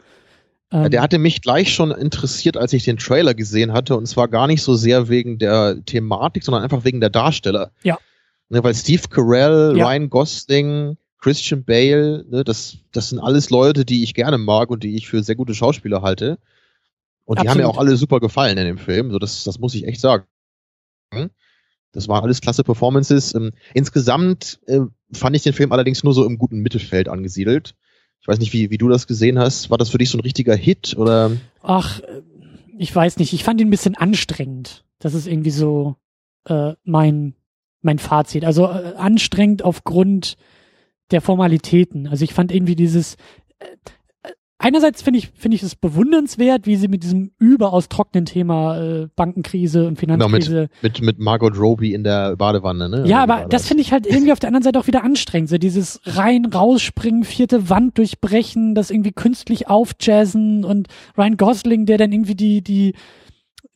[0.72, 3.96] Ähm, Der hatte mich gleich schon interessiert, als ich den Trailer gesehen hatte.
[3.96, 7.72] Und zwar gar nicht so sehr wegen der Thematik, sondern einfach wegen der Darsteller.
[7.82, 7.98] Ja.
[8.48, 9.86] Ne, weil Steve Carell, Ja.
[9.86, 14.82] Ryan Gosling, Christian Bale, ne, das, das sind alles Leute, die ich gerne mag und
[14.82, 16.38] die ich für sehr gute Schauspieler halte.
[17.24, 17.76] Und die haben mir Absolut.
[17.76, 19.12] auch alle super gefallen in dem Film.
[19.12, 20.24] So, das, das muss ich echt sagen.
[21.92, 23.34] Das waren alles klasse Performances.
[23.34, 24.80] Ähm, insgesamt äh,
[25.12, 27.74] fand ich den Film allerdings nur so im guten Mittelfeld angesiedelt.
[28.20, 29.70] Ich weiß nicht, wie, wie du das gesehen hast.
[29.70, 31.32] War das für dich so ein richtiger Hit oder?
[31.62, 32.22] Ach, äh,
[32.78, 33.32] ich weiß nicht.
[33.32, 34.84] Ich fand ihn ein bisschen anstrengend.
[34.98, 35.96] Das ist irgendwie so
[36.46, 37.34] äh, mein
[37.82, 38.44] mein Fazit.
[38.44, 40.36] Also äh, anstrengend aufgrund
[41.10, 42.06] der Formalitäten.
[42.06, 43.16] Also ich fand irgendwie dieses
[43.58, 43.66] äh,
[44.60, 49.08] einerseits finde ich, finde ich es bewundernswert, wie sie mit diesem überaus trockenen Thema äh,
[49.16, 50.50] Bankenkrise und Finanzkrise.
[50.50, 53.04] Genau, mit, mit, mit Margot Robbie in der Badewanne, ne?
[53.06, 55.48] Ja, aber das finde ich halt irgendwie auf der anderen Seite auch wieder anstrengend.
[55.48, 61.98] So dieses rein, rausspringen, vierte Wand durchbrechen, das irgendwie künstlich aufjazzen und Ryan Gosling, der
[61.98, 62.94] dann irgendwie die, die,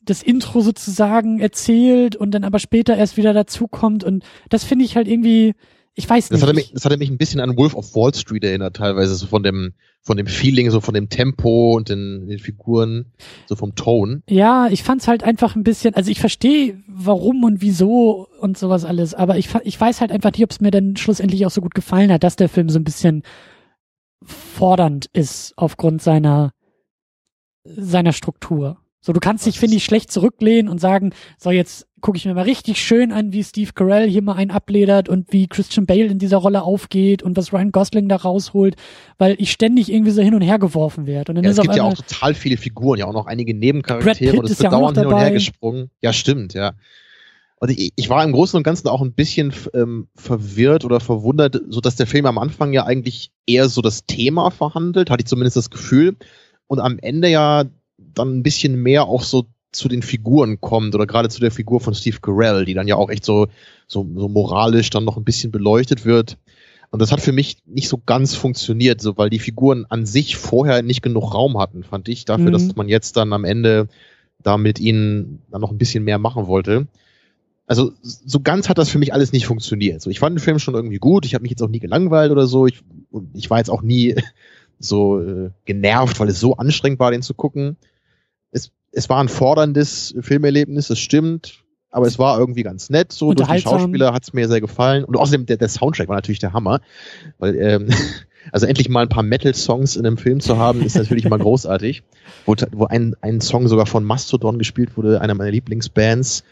[0.01, 4.95] das Intro sozusagen erzählt und dann aber später erst wieder dazukommt und das finde ich
[4.95, 5.55] halt irgendwie,
[5.97, 6.43] ich weiß das nicht.
[6.43, 9.27] Hatte mich, das hatte mich ein bisschen an Wolf of Wall Street erinnert, teilweise, so
[9.27, 13.13] von dem, von dem Feeling, so von dem Tempo und den, den Figuren,
[13.47, 14.21] so vom Ton.
[14.29, 18.83] Ja, ich fand's halt einfach ein bisschen, also ich verstehe, warum und wieso und sowas
[18.83, 21.61] alles, aber ich, ich weiß halt einfach nicht, ob es mir dann schlussendlich auch so
[21.61, 23.23] gut gefallen hat, dass der Film so ein bisschen
[24.21, 26.51] fordernd ist aufgrund seiner,
[27.63, 28.81] seiner Struktur.
[29.05, 32.33] So, du kannst dich, finde ich, schlecht zurücklehnen und sagen, so jetzt gucke ich mir
[32.33, 36.05] mal richtig schön an, wie Steve Carell hier mal einen abledert und wie Christian Bale
[36.05, 38.75] in dieser Rolle aufgeht und was Ryan Gosling da rausholt,
[39.19, 41.31] weil ich ständig irgendwie so hin und her geworfen werde.
[41.31, 43.53] Und dann ja, ist es gibt ja auch total viele Figuren, ja auch noch einige
[43.53, 45.91] Nebencharaktere und es ist wird ja dauernd hin und her gesprungen.
[46.01, 46.73] Ja, stimmt, ja.
[47.59, 51.61] Und ich, ich war im Großen und Ganzen auch ein bisschen ähm, verwirrt oder verwundert,
[51.69, 55.27] so dass der Film am Anfang ja eigentlich eher so das Thema verhandelt, hatte ich
[55.27, 56.15] zumindest das Gefühl,
[56.67, 57.65] und am Ende ja
[58.15, 61.81] dann ein bisschen mehr auch so zu den Figuren kommt oder gerade zu der Figur
[61.81, 63.47] von Steve Carell, die dann ja auch echt so,
[63.87, 66.37] so, so moralisch dann noch ein bisschen beleuchtet wird.
[66.91, 70.37] Und das hat für mich nicht so ganz funktioniert, so weil die Figuren an sich
[70.37, 72.53] vorher nicht genug Raum hatten, fand ich, dafür, Mhm.
[72.53, 73.89] dass man jetzt dann am Ende
[74.41, 76.87] da mit ihnen dann noch ein bisschen mehr machen wollte.
[77.67, 80.01] Also so ganz hat das für mich alles nicht funktioniert.
[80.01, 82.31] So, ich fand den Film schon irgendwie gut, ich habe mich jetzt auch nie gelangweilt
[82.31, 82.67] oder so.
[82.67, 82.81] Ich,
[83.33, 84.15] ich war jetzt auch nie
[84.79, 87.75] so äh, genervt, weil es so anstrengend war, den zu gucken.
[88.51, 93.13] Es, es war ein forderndes Filmerlebnis, das stimmt, aber es war irgendwie ganz nett.
[93.13, 93.61] So durch die.
[93.61, 95.05] Schauspieler hat es mir sehr gefallen.
[95.05, 96.81] Und außerdem, der, der Soundtrack war natürlich der Hammer.
[97.39, 97.87] Weil, ähm,
[98.51, 102.03] also endlich mal ein paar Metal-Songs in einem Film zu haben, ist natürlich mal großartig.
[102.45, 106.43] Wo, wo ein, ein Song sogar von Mastodon gespielt wurde, einer meiner Lieblingsbands,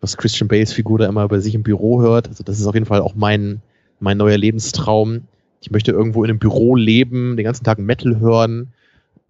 [0.00, 2.28] was Christian Bales Figur da immer bei sich im Büro hört.
[2.28, 3.60] Also das ist auf jeden Fall auch mein,
[3.98, 5.22] mein neuer Lebenstraum.
[5.60, 8.72] Ich möchte irgendwo in einem Büro leben, den ganzen Tag Metal hören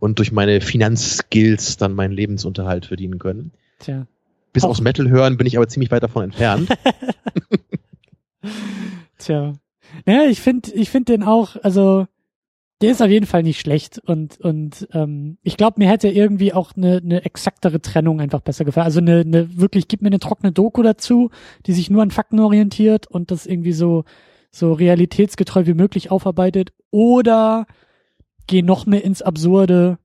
[0.02, 3.52] und durch meine Finanzskills dann meinen Lebensunterhalt verdienen können.
[3.78, 4.08] tja,
[4.52, 6.68] Bis Auch- aufs Metal hören bin ich aber ziemlich weit davon entfernt.
[9.18, 9.52] tja.
[10.06, 12.06] Ja, ich finde, ich finde den auch, also
[12.80, 16.52] der ist auf jeden Fall nicht schlecht und und ähm, ich glaube, mir hätte irgendwie
[16.52, 18.86] auch eine eine exaktere Trennung einfach besser gefallen.
[18.86, 21.30] Also eine, eine wirklich, gib mir eine trockene Doku dazu,
[21.66, 24.04] die sich nur an Fakten orientiert und das irgendwie so
[24.50, 27.66] so realitätsgetreu wie möglich aufarbeitet oder
[28.46, 29.98] geh noch mehr ins Absurde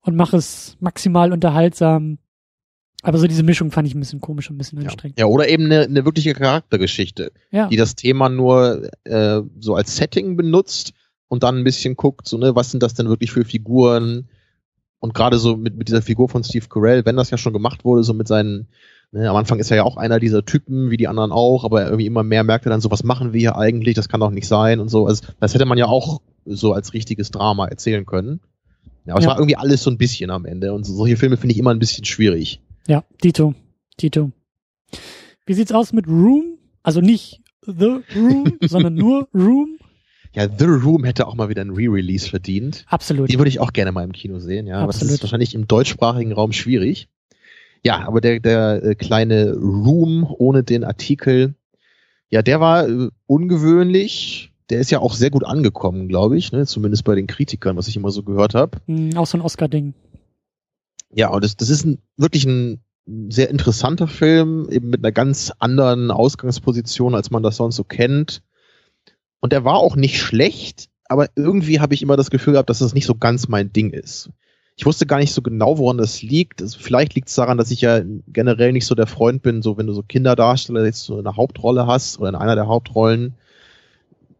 [0.00, 2.18] und mach es maximal unterhaltsam.
[3.02, 4.88] Aber so diese Mischung fand ich ein bisschen komisch und ein bisschen Ja.
[4.88, 5.18] anstrengend.
[5.18, 7.68] ja, oder eben eine, eine wirkliche Charaktergeschichte, Ja.
[7.68, 10.92] die das Thema nur äh, so als Setting benutzt
[11.28, 14.28] und dann ein bisschen guckt, so, ne, was sind das denn wirklich für Figuren?
[15.00, 17.84] Und gerade so mit, mit dieser Figur von Steve Carell, wenn das ja schon gemacht
[17.84, 18.68] wurde, so mit seinen,
[19.12, 21.84] ne, am Anfang ist er ja auch einer dieser Typen, wie die anderen auch, aber
[21.84, 23.94] irgendwie immer mehr merkt er dann so, was machen wir hier eigentlich?
[23.96, 25.06] Das kann doch nicht sein und so.
[25.06, 28.40] Also das hätte man ja auch so als richtiges Drama erzählen können.
[29.06, 29.30] Ja, aber es Ja.
[29.30, 30.72] war irgendwie alles so ein bisschen am Ende.
[30.72, 32.60] Und so, solche Filme finde ich immer ein bisschen schwierig.
[32.86, 33.54] Ja, Dito.
[34.00, 34.32] Dito.
[35.46, 36.58] Wie sieht's aus mit Room?
[36.82, 39.78] Also nicht The Room, sondern nur Room?
[40.34, 42.84] Ja, The Room hätte auch mal wieder ein Re-Release verdient.
[42.88, 43.30] Absolut.
[43.30, 44.78] Den würde ich auch gerne mal im Kino sehen, ja.
[44.78, 45.14] Aber das Absolut.
[45.14, 47.08] ist wahrscheinlich im deutschsprachigen Raum schwierig.
[47.84, 51.54] Ja, aber der, der äh, kleine Room ohne den Artikel,
[52.30, 54.50] ja, der war äh, ungewöhnlich.
[54.70, 56.66] Der ist ja auch sehr gut angekommen, glaube ich, ne?
[56.66, 58.78] zumindest bei den Kritikern, was ich immer so gehört habe.
[58.86, 59.94] Hm, auch so ein Oscar-Ding.
[61.12, 62.80] Ja, und das, das ist ein, wirklich ein
[63.28, 68.42] sehr interessanter Film, eben mit einer ganz anderen Ausgangsposition, als man das sonst so kennt.
[69.40, 72.78] Und der war auch nicht schlecht, aber irgendwie habe ich immer das Gefühl gehabt, dass
[72.78, 74.30] das nicht so ganz mein Ding ist.
[74.76, 76.60] Ich wusste gar nicht so genau, woran das liegt.
[76.60, 79.76] Also vielleicht liegt es daran, dass ich ja generell nicht so der Freund bin, so
[79.76, 83.34] wenn du so Kinderdarsteller jetzt so eine Hauptrolle hast oder in einer der Hauptrollen,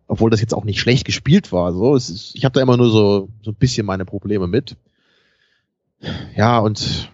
[0.06, 1.72] obwohl das jetzt auch nicht schlecht gespielt war.
[1.72, 4.76] So, es ist, ich habe da immer nur so so ein bisschen meine Probleme mit.
[6.36, 7.10] Ja und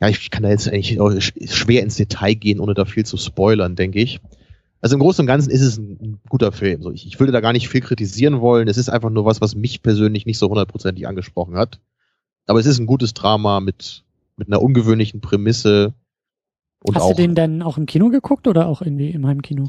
[0.00, 3.04] ja, ich kann da jetzt eigentlich auch sch- schwer ins Detail gehen, ohne da viel
[3.04, 4.20] zu spoilern, denke ich.
[4.80, 6.82] Also im Großen und Ganzen ist es ein, ein guter Film.
[6.82, 8.68] So, ich, ich würde da gar nicht viel kritisieren wollen.
[8.68, 11.80] Es ist einfach nur was, was mich persönlich nicht so hundertprozentig angesprochen hat.
[12.46, 14.04] Aber es ist ein gutes Drama mit,
[14.36, 15.94] mit einer ungewöhnlichen Prämisse.
[16.84, 19.68] Und Hast auch, du den dann auch im Kino geguckt oder auch irgendwie im Heimkino?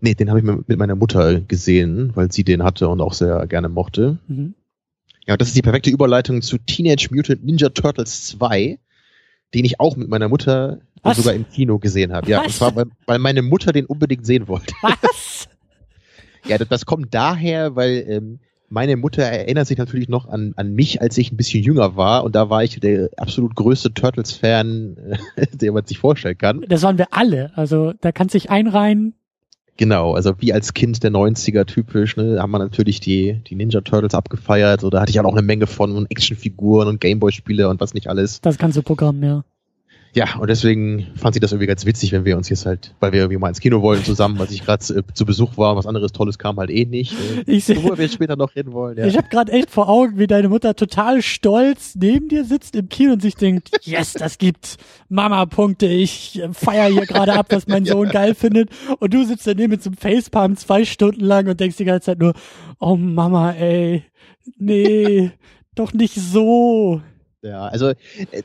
[0.00, 3.46] Nee, den habe ich mit meiner Mutter gesehen, weil sie den hatte und auch sehr
[3.46, 4.18] gerne mochte.
[4.28, 4.54] Mhm.
[5.26, 8.78] Ja, das ist die perfekte Überleitung zu Teenage Mutant Ninja Turtles 2,
[9.54, 10.80] den ich auch mit meiner Mutter
[11.14, 12.30] sogar im Kino gesehen habe.
[12.30, 12.56] Ja, und Was?
[12.56, 14.74] zwar, weil, weil meine Mutter den unbedingt sehen wollte.
[14.82, 15.48] Was?
[16.46, 18.38] Ja, das, das kommt daher, weil ähm,
[18.70, 22.24] meine Mutter erinnert sich natürlich noch an, an mich, als ich ein bisschen jünger war.
[22.24, 25.18] Und da war ich der absolut größte Turtles-Fan,
[25.52, 26.64] der man sich vorstellen kann.
[26.68, 27.52] Das waren wir alle.
[27.54, 29.14] Also da kannst du dich einreihen.
[29.78, 33.80] Genau, also wie als Kind der 90er typisch, ne, haben wir natürlich die, die Ninja
[33.80, 34.82] Turtles abgefeiert.
[34.82, 38.40] Oder hatte ich auch noch eine Menge von Actionfiguren und Gameboy-Spiele und was nicht alles.
[38.40, 39.44] Das ganze Programm, ja.
[40.14, 43.12] Ja, und deswegen fand sie das irgendwie ganz witzig, wenn wir uns jetzt halt, weil
[43.12, 45.86] wir irgendwie mal ins Kino wollen zusammen, was ich gerade äh, zu Besuch war, was
[45.86, 47.14] anderes Tolles kam halt eh nicht.
[47.46, 48.96] Äh, Ich worüber wir später noch reden wollen.
[48.98, 49.06] Ja.
[49.06, 52.88] Ich habe gerade echt vor Augen, wie deine Mutter total stolz neben dir sitzt im
[52.88, 54.76] Kino und sich denkt, yes, das gibt
[55.08, 58.70] Mama-Punkte, ich äh, feier hier gerade ab, was mein Sohn geil findet.
[58.98, 62.06] Und du sitzt daneben mit so einem Facepalm zwei Stunden lang und denkst die ganze
[62.06, 62.34] Zeit nur,
[62.80, 64.04] oh Mama, ey,
[64.58, 65.30] nee,
[65.74, 67.02] doch nicht so.
[67.42, 67.94] Ja, also äh,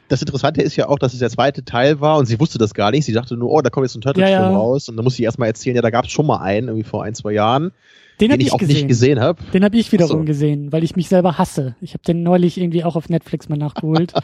[0.07, 2.73] das Interessante ist ja auch, dass es der zweite Teil war und sie wusste das
[2.73, 3.05] gar nicht.
[3.05, 4.55] Sie dachte nur, oh, da kommt jetzt ein Turtles-Film Ja, ja.
[4.57, 4.87] raus.
[4.89, 7.03] Und dann muss sie erstmal erzählen, ja, da gab es schon mal einen, irgendwie vor
[7.03, 7.71] ein, zwei Jahren,
[8.19, 8.75] Den den habe ich ich auch gesehen.
[8.75, 9.41] nicht gesehen habe.
[9.51, 10.23] Den habe ich wiederum so.
[10.25, 11.75] gesehen, weil ich mich selber hasse.
[11.81, 14.13] Ich habe den neulich irgendwie auch auf Netflix mal nachgeholt.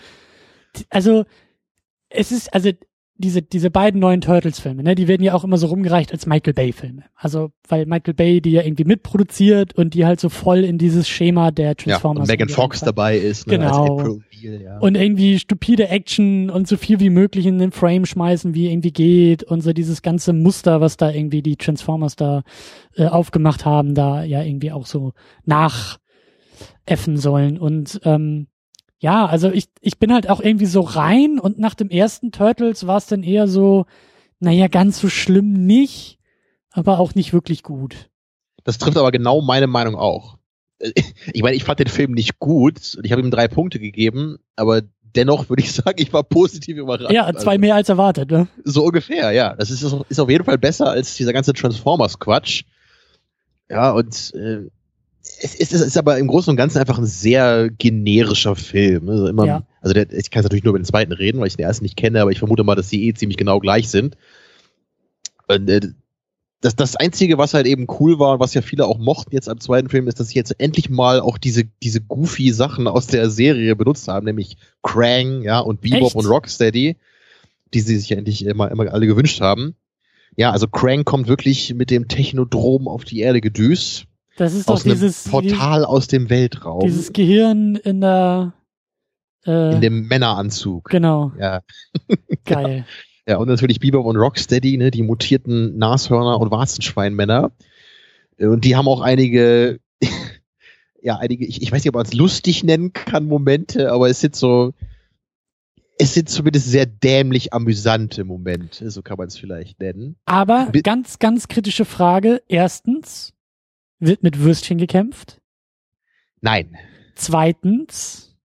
[0.91, 1.25] Also
[2.10, 2.69] es ist also
[3.19, 6.25] diese diese beiden neuen Turtles Filme, ne, die werden ja auch immer so rumgereicht als
[6.25, 7.03] Michael Bay Filme.
[7.15, 11.08] Also weil Michael Bay die ja irgendwie mitproduziert und die halt so voll in dieses
[11.08, 12.21] Schema der Ja, Transformers.
[12.21, 13.99] und Megan Fox dabei ist, ne, Genau.
[13.99, 14.21] als April
[14.63, 14.79] ja.
[14.79, 18.91] und irgendwie stupide Action und so viel wie möglich in den Frame schmeißen, wie irgendwie
[18.91, 22.43] geht und so dieses ganze Muster, was da irgendwie die Transformers da
[22.95, 25.12] äh, aufgemacht haben, da ja irgendwie auch so
[25.45, 28.47] nachäffen sollen und ähm,
[29.00, 32.86] ja, also ich ich bin halt auch irgendwie so rein und nach dem ersten Turtles
[32.86, 33.86] war es dann eher so,
[34.40, 36.20] naja, ganz so schlimm nicht,
[36.72, 38.10] aber auch nicht wirklich gut.
[38.64, 40.38] Das trifft aber genau meine Meinung auch.
[40.80, 40.92] Äh,
[41.34, 44.38] Ich meine, ich fand den Film nicht gut und ich habe ihm drei Punkte gegeben,
[44.56, 44.82] aber
[45.16, 47.12] dennoch würde ich sagen, ich war positiv überrascht.
[47.12, 48.48] Ja, zwei Also, mehr als erwartet, ne?
[48.64, 49.56] So ungefähr, ja.
[49.56, 52.64] Das ist, ist auf jeden Fall besser als dieser ganze Transformers-Quatsch.
[53.70, 54.68] Ja, und äh,
[55.21, 59.10] es ist, es ist aber im Großen und Ganzen einfach ein sehr generischer Film.
[59.10, 59.63] Also, immer, Ja.
[59.82, 61.84] also der, ich kann jetzt natürlich nur über den zweiten reden, weil ich den ersten
[61.84, 64.17] nicht kenne, aber ich vermute mal, dass die eh ziemlich genau gleich sind.
[65.47, 65.82] Und, äh,
[66.62, 69.47] das, das Einzige, was halt eben cool war und was ja viele auch mochten jetzt
[69.47, 73.08] am zweiten Film, ist, dass sie jetzt endlich mal auch diese, diese goofy Sachen aus
[73.08, 76.15] der Serie benutzt haben, nämlich Krang, ja, und Bebop Echt?
[76.15, 76.97] und Rocksteady,
[77.73, 79.75] die sie sich ja endlich immer, immer alle gewünscht haben.
[80.36, 84.05] Ja, also Krang kommt wirklich mit dem Technodrom auf die Erde gedüst,
[84.39, 88.54] Das ist doch aus einem dieses Portal aus dem Weltraum, dieses Gehirn in der
[89.45, 90.89] äh, in dem Männeranzug.
[90.89, 91.60] genau, Ja,
[92.45, 92.86] geil.
[93.28, 97.52] Ja, und natürlich Bebop und Rocksteady, ne, die mutierten Nashörner und Warzenschweinmänner.
[98.39, 99.82] Und die haben auch einige,
[101.02, 104.21] ja, einige, ich, ich weiß nicht, ob man es lustig nennen kann, Momente, aber es
[104.21, 104.73] sind so,
[105.97, 110.15] es sind zumindest sehr dämlich amüsante Momente, so kann man es vielleicht nennen.
[110.23, 112.41] Aber ganz, ganz kritische Frage.
[112.47, 113.34] Erstens,
[114.00, 115.42] wird mit Würstchen gekämpft?
[116.42, 116.78] Nein.
[117.16, 118.38] Zweitens,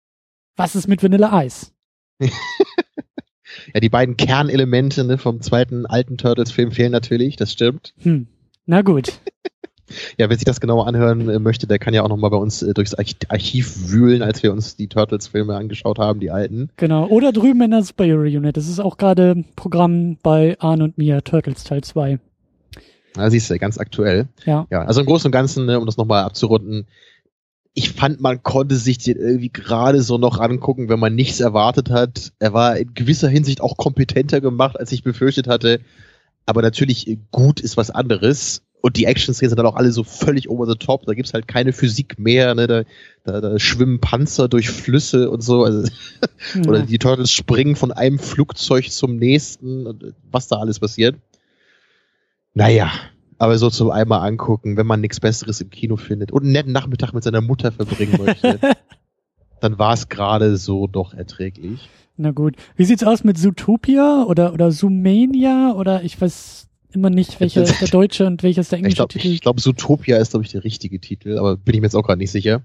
[0.57, 1.73] was ist mit Vanilla Eis?
[3.75, 7.95] Ja, die beiden Kernelemente ne, vom zweiten alten Turtles-Film fehlen natürlich, das stimmt.
[7.99, 8.27] Hm.
[8.67, 9.13] Na gut.
[10.17, 12.63] Ja, wer sich das genauer anhören äh, möchte, der kann ja auch nochmal bei uns
[12.63, 16.71] äh, durchs Arch Archiv wühlen, als wir uns die Turtles-Filme angeschaut haben, die alten.
[16.79, 17.09] Genau.
[17.09, 18.57] Oder drüben in der Superhero Unit.
[18.57, 22.21] Das ist auch gerade Programm bei Arne und mir, Turtles Teil 2.
[23.15, 24.29] Da siehst du, ganz aktuell.
[24.47, 24.67] Ja.
[24.71, 26.87] Ja, also im Großen und Ganzen, ne, um das nochmal abzurunden,
[27.75, 31.91] ich fand, man konnte sich den irgendwie gerade so noch angucken, wenn man nichts erwartet
[31.91, 32.33] hat.
[32.39, 35.81] Er war in gewisser Hinsicht auch kompetenter gemacht, als ich befürchtet hatte.
[36.45, 38.63] Aber natürlich, äh, gut ist was anderes.
[38.83, 41.07] Und die Action-Szenen sind dann auch alle so völlig over the top.
[41.07, 42.55] Da gibt's halt keine Physik mehr.
[42.55, 42.67] Ne?
[42.67, 42.83] Da,
[43.25, 45.65] da, da schwimmen Panzer durch Flüsse und so.
[45.65, 45.89] Also,
[46.67, 46.87] oder ja.
[46.87, 49.87] die Turtles springen von einem Flugzeug zum nächsten.
[49.87, 51.17] Und äh, was da alles passiert.
[52.55, 52.91] Naja,
[53.39, 56.73] aber so zum einmal angucken, wenn man nichts Besseres im Kino findet und einen netten
[56.73, 58.59] Nachmittag mit seiner Mutter verbringen möchte,
[59.61, 61.89] dann war es gerade so doch erträglich.
[62.17, 62.57] Na gut.
[62.77, 67.81] Wie sieht's aus mit Zootopia oder, oder Zoomania oder ich weiß immer nicht, welcher ist
[67.81, 69.29] der deutsche und welches der Ich englische glaube, Titel.
[69.29, 72.05] ich glaub, Zootopia ist, glaube ich, der richtige Titel, aber bin ich mir jetzt auch
[72.05, 72.63] gerade nicht sicher.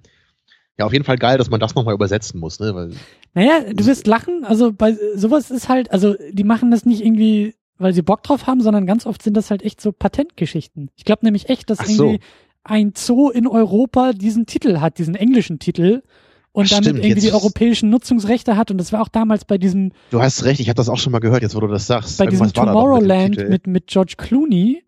[0.78, 2.76] Ja, auf jeden Fall geil, dass man das nochmal übersetzen muss, ne?
[2.76, 2.91] Weil,
[3.34, 7.56] Naja, du wirst lachen, also bei sowas ist halt, also die machen das nicht irgendwie,
[7.77, 10.89] weil sie Bock drauf haben, sondern ganz oft sind das halt echt so Patentgeschichten.
[10.95, 12.03] Ich glaube nämlich echt, dass so.
[12.03, 12.19] irgendwie
[12.63, 16.01] ein Zoo in Europa diesen Titel hat, diesen englischen Titel
[16.51, 19.91] und damit stimmt, irgendwie die europäischen Nutzungsrechte hat und das war auch damals bei diesem
[20.09, 22.17] du hast recht, ich habe das auch schon mal gehört, jetzt wo du das sagst.
[22.17, 23.49] bei diesem Irgendwas mit Tomorrowland Titel.
[23.49, 24.83] mit, mit George Clooney.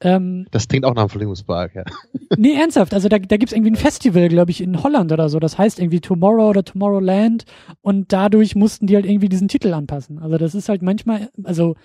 [0.00, 1.84] Ähm, das klingt auch nach einem Vergnügungspark, ja.
[2.36, 5.38] nee, ernsthaft, also da, da gibt's irgendwie ein Festival, glaube ich, in Holland oder so.
[5.38, 7.44] Das heißt irgendwie Tomorrow oder Tomorrowland
[7.82, 10.18] und dadurch mussten die halt irgendwie diesen Titel anpassen.
[10.18, 11.76] Also das ist halt manchmal, also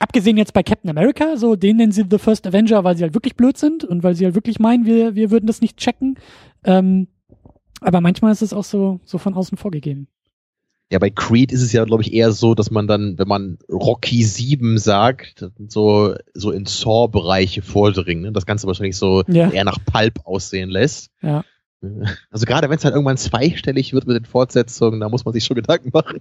[0.00, 3.14] abgesehen jetzt bei Captain America, so den nennen sie The First Avenger, weil sie halt
[3.14, 6.18] wirklich blöd sind und weil sie halt wirklich meinen, wir, wir würden das nicht checken.
[6.64, 7.08] Ähm,
[7.80, 10.08] aber manchmal ist es auch so, so von außen vorgegeben.
[10.90, 13.58] Ja, bei Creed ist es ja, glaube ich, eher so, dass man dann, wenn man
[13.68, 18.32] Rocky 7 sagt, so, so in Saw-Bereiche vordringen, ne?
[18.32, 19.50] das Ganze wahrscheinlich so ja.
[19.50, 21.10] eher nach Pulp aussehen lässt.
[21.20, 21.44] Ja.
[22.30, 25.44] Also gerade wenn es halt irgendwann zweistellig wird mit den Fortsetzungen, da muss man sich
[25.44, 26.20] schon Gedanken machen.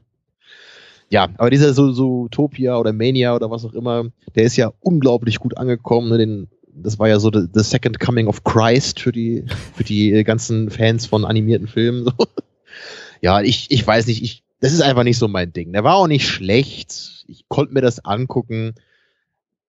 [1.09, 4.73] Ja, aber dieser so, so Utopia oder Mania oder was auch immer, der ist ja
[4.81, 6.09] unglaublich gut angekommen.
[6.09, 6.17] Ne?
[6.17, 10.23] Den, das war ja so the, the Second Coming of Christ für die, für die
[10.23, 12.05] ganzen Fans von animierten Filmen.
[12.05, 12.11] So.
[13.19, 15.73] Ja, ich, ich weiß nicht, ich, das ist einfach nicht so mein Ding.
[15.73, 17.25] Der war auch nicht schlecht.
[17.27, 18.75] Ich konnte mir das angucken.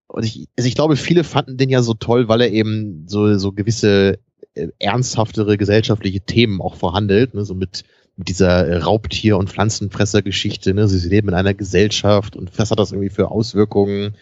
[0.06, 3.38] Und ich, also ich glaube, viele fanden den ja so toll, weil er eben so,
[3.38, 4.18] so gewisse
[4.54, 7.84] äh, ernsthaftere gesellschaftliche Themen auch verhandelt, ne, so mit,
[8.18, 10.74] mit dieser äh, Raubtier- und Pflanzenfressergeschichte.
[10.74, 10.88] Ne?
[10.88, 14.16] Sie, sie leben in einer Gesellschaft und was hat das irgendwie für Auswirkungen?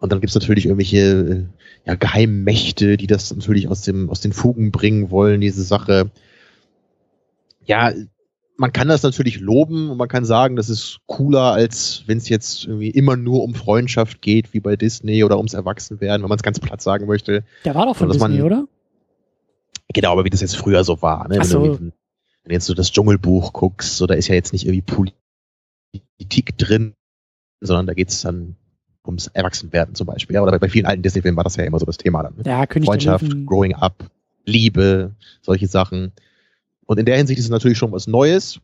[0.00, 1.44] Und dann gibt's natürlich irgendwelche äh,
[1.86, 6.10] ja, Geheimmächte, die das natürlich aus, dem, aus den Fugen bringen wollen, diese Sache.
[7.64, 7.92] Ja,
[8.58, 12.28] man kann das natürlich loben und man kann sagen, das ist cooler, als wenn es
[12.28, 16.38] jetzt irgendwie immer nur um Freundschaft geht, wie bei Disney oder ums Erwachsenwerden, wenn man
[16.38, 17.44] es ganz platt sagen möchte.
[17.64, 18.64] Der war doch von Disney, man, oder?
[19.94, 21.28] Genau, aber wie das jetzt früher so war.
[21.28, 21.38] Ne?
[21.40, 21.62] Ach so.
[21.62, 21.92] Wenn, du,
[22.48, 25.12] wenn du jetzt so das Dschungelbuch guckst, so da ist ja jetzt nicht irgendwie
[26.18, 26.94] Politik drin,
[27.60, 28.56] sondern da geht's dann
[29.04, 30.34] ums Erwachsenwerden zum Beispiel.
[30.34, 32.36] Ja, oder bei vielen alten Disney-Filmen war das ja immer so das Thema dann.
[32.36, 32.44] Ne?
[32.46, 34.10] Ja, Freundschaft, Growing Up,
[34.46, 36.12] Liebe, solche Sachen.
[36.86, 38.60] Und in der Hinsicht ist es natürlich schon was Neues.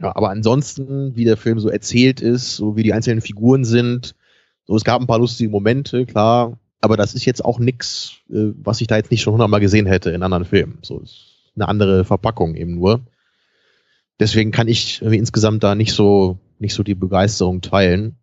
[0.00, 4.16] Ja, aber ansonsten, wie der Film so erzählt ist, so wie die einzelnen Figuren sind,
[4.64, 8.52] so es gab ein paar lustige Momente, klar, aber das ist jetzt auch nix, äh,
[8.56, 10.78] was ich da jetzt nicht schon hundertmal gesehen hätte in anderen Filmen.
[10.82, 13.00] So ist eine andere Verpackung eben nur.
[14.18, 18.16] Deswegen kann ich insgesamt da nicht so nicht so die Begeisterung teilen.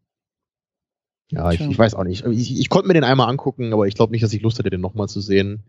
[1.29, 2.25] Ja, ich, ich weiß auch nicht.
[2.25, 4.69] Ich, ich konnte mir den einmal angucken, aber ich glaube nicht, dass ich Lust hätte,
[4.69, 5.63] den nochmal zu sehen.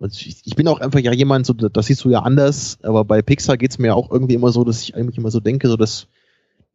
[0.00, 3.56] Ich bin auch einfach ja jemand, so, das siehst du ja anders, aber bei Pixar
[3.56, 6.08] geht's mir auch irgendwie immer so, dass ich eigentlich immer so denke, so dass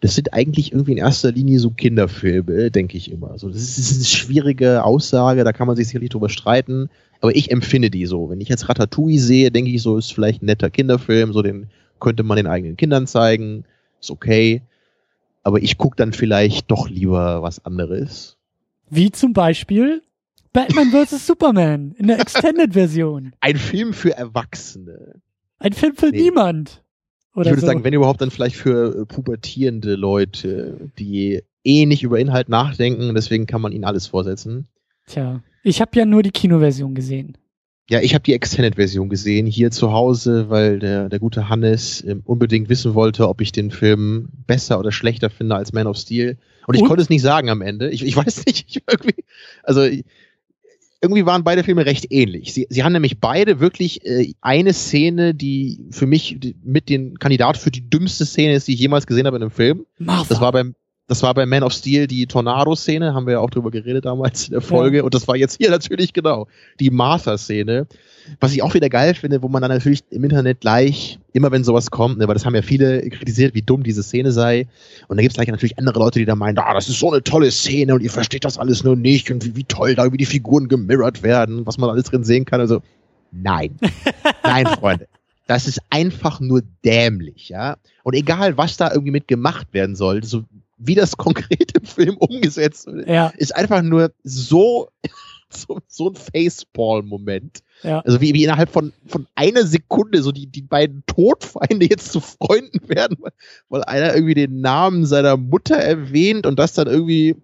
[0.02, 3.38] das sind eigentlich irgendwie in erster Linie so Kinderfilme, denke ich immer.
[3.38, 6.90] So, das ist eine schwierige Aussage, da kann man sich sicherlich drüber streiten,
[7.22, 8.30] aber ich empfinde die so.
[8.30, 11.70] Wenn ich jetzt Ratatouille sehe, denke ich so, ist vielleicht ein netter Kinderfilm, so den
[12.00, 13.66] könnte man den eigenen Kindern zeigen,
[14.00, 14.62] ist okay.
[15.44, 18.38] Aber ich gucke dann vielleicht doch lieber was anderes.
[18.90, 20.02] Wie zum Beispiel
[20.54, 21.28] Batman vs.
[21.28, 23.34] Superman in der Extended-Version.
[23.40, 25.22] Ein Film für Erwachsene.
[25.60, 26.24] Ein Film für nee.
[26.24, 26.84] niemand.
[27.32, 27.68] Ich würde so.
[27.68, 33.14] sagen, wenn überhaupt, dann vielleicht für äh, pubertierende Leute, die eh nicht über Inhalt nachdenken,
[33.14, 34.68] deswegen kann man ihnen alles vorsetzen.
[35.06, 37.38] Tja, ich habe ja nur die Kinoversion gesehen.
[37.90, 42.22] Ja, ich habe die Extended-Version gesehen hier zu Hause, weil der, der gute Hannes ähm,
[42.24, 46.38] unbedingt wissen wollte, ob ich den Film besser oder schlechter finde als Man of Steel.
[46.68, 46.88] Und ich Und?
[46.88, 47.90] konnte es nicht sagen am Ende.
[47.90, 49.24] Ich, ich weiß nicht, ich irgendwie,
[49.64, 49.88] also
[51.02, 52.54] irgendwie waren beide Filme recht ähnlich.
[52.54, 57.18] Sie, sie haben nämlich beide wirklich äh, eine Szene, die für mich die, mit den
[57.18, 59.86] Kandidat für die dümmste Szene ist, die ich jemals gesehen habe in einem Film.
[59.98, 60.26] Martha.
[60.30, 60.76] Das war beim
[61.10, 64.46] das war bei Man of Steel die Tornado-Szene, haben wir ja auch drüber geredet damals
[64.46, 64.98] in der Folge.
[64.98, 65.04] Ja.
[65.04, 66.48] Und das war jetzt hier natürlich genau
[66.80, 67.88] die Martha-Szene.
[68.40, 71.64] Was ich auch wieder geil finde, wo man dann natürlich im Internet gleich, immer wenn
[71.64, 74.68] sowas kommt, ne, weil das haben ja viele kritisiert, wie dumm diese Szene sei.
[75.08, 77.12] Und da gibt es gleich natürlich andere Leute, die da meinen, ah, das ist so
[77.12, 80.14] eine tolle Szene und ihr versteht das alles nur nicht und wie, wie toll da
[80.14, 82.62] wie die Figuren gemirrored werden, was man alles drin sehen kann.
[82.62, 82.84] Also,
[83.32, 83.80] nein.
[84.44, 85.08] nein, Freunde.
[85.48, 87.78] Das ist einfach nur dämlich, ja.
[88.04, 90.44] Und egal, was da irgendwie mit gemacht werden soll, so
[90.80, 93.32] wie das konkret im Film umgesetzt wird, ja.
[93.38, 94.90] ist einfach nur so,
[95.50, 97.60] so, so ein Facepall-Moment.
[97.84, 98.00] Ja.
[98.02, 102.20] Also wie, wie innerhalb von, von einer Sekunde so die, die beiden Todfeinde jetzt zu
[102.20, 103.32] Freunden werden, weil,
[103.70, 107.36] weil einer irgendwie den Namen seiner Mutter erwähnt und das dann irgendwie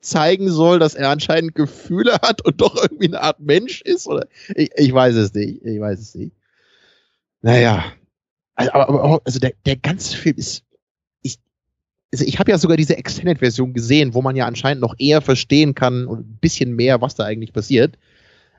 [0.00, 4.06] zeigen soll, dass er anscheinend Gefühle hat und doch irgendwie eine Art Mensch ist.
[4.06, 5.64] Oder ich, ich weiß es nicht.
[5.64, 6.32] Ich weiß es nicht.
[7.42, 7.84] Naja.
[8.54, 10.64] Also, aber, aber also der, der ganze Film ist
[12.12, 16.06] ich habe ja sogar diese Extended-Version gesehen, wo man ja anscheinend noch eher verstehen kann
[16.06, 17.96] und ein bisschen mehr, was da eigentlich passiert.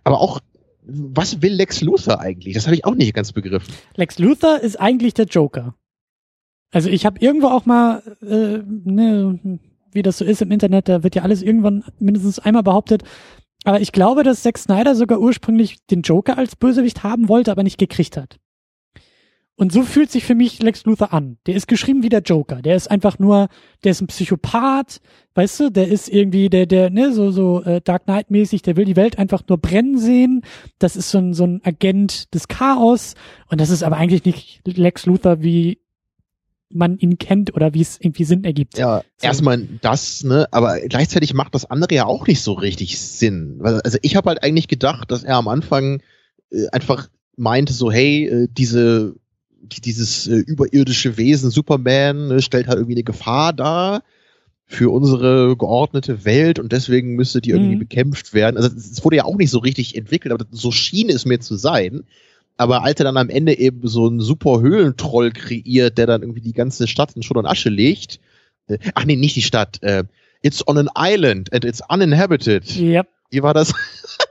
[0.03, 0.39] Aber auch,
[0.83, 2.53] was will Lex Luthor eigentlich?
[2.53, 3.73] Das habe ich auch nicht ganz begriffen.
[3.95, 5.75] Lex Luthor ist eigentlich der Joker.
[6.71, 9.60] Also ich habe irgendwo auch mal, äh, ne,
[9.91, 13.04] wie das so ist im Internet, da wird ja alles irgendwann mindestens einmal behauptet.
[13.65, 17.63] Aber ich glaube, dass Zack Snyder sogar ursprünglich den Joker als Bösewicht haben wollte, aber
[17.63, 18.39] nicht gekriegt hat.
[19.62, 21.37] Und so fühlt sich für mich Lex Luthor an.
[21.45, 22.63] Der ist geschrieben wie der Joker.
[22.63, 23.47] Der ist einfach nur,
[23.83, 25.01] der ist ein Psychopath,
[25.35, 28.85] weißt du, der ist irgendwie, der, der, ne, so, so äh, Dark Knight-mäßig, der will
[28.85, 30.41] die Welt einfach nur brennen sehen.
[30.79, 33.13] Das ist so ein, so ein Agent des Chaos.
[33.51, 35.77] Und das ist aber eigentlich nicht Lex Luthor, wie
[36.71, 38.79] man ihn kennt oder wie es irgendwie Sinn ergibt.
[38.79, 39.27] Ja, so.
[39.27, 43.59] erstmal das, ne, aber gleichzeitig macht das andere ja auch nicht so richtig Sinn.
[43.62, 46.01] Also ich habe halt eigentlich gedacht, dass er am Anfang
[46.49, 49.21] äh, einfach meinte so, hey, äh, diese,
[49.62, 54.03] dieses äh, überirdische Wesen Superman äh, stellt halt irgendwie eine Gefahr dar
[54.65, 57.79] für unsere geordnete Welt und deswegen müsste die irgendwie mhm.
[57.79, 58.55] bekämpft werden.
[58.55, 61.55] Also es wurde ja auch nicht so richtig entwickelt, aber so schien es mir zu
[61.55, 62.03] sein.
[62.55, 66.41] Aber als er dann am Ende eben so einen super Höhlentroll kreiert, der dann irgendwie
[66.41, 68.19] die ganze Stadt in Schutt und Asche legt.
[68.67, 69.81] Äh, ach nee, nicht die Stadt.
[69.81, 70.03] Äh,
[70.41, 72.63] it's on an island and it's uninhabited.
[72.77, 73.07] Yep.
[73.29, 73.73] Wie war das?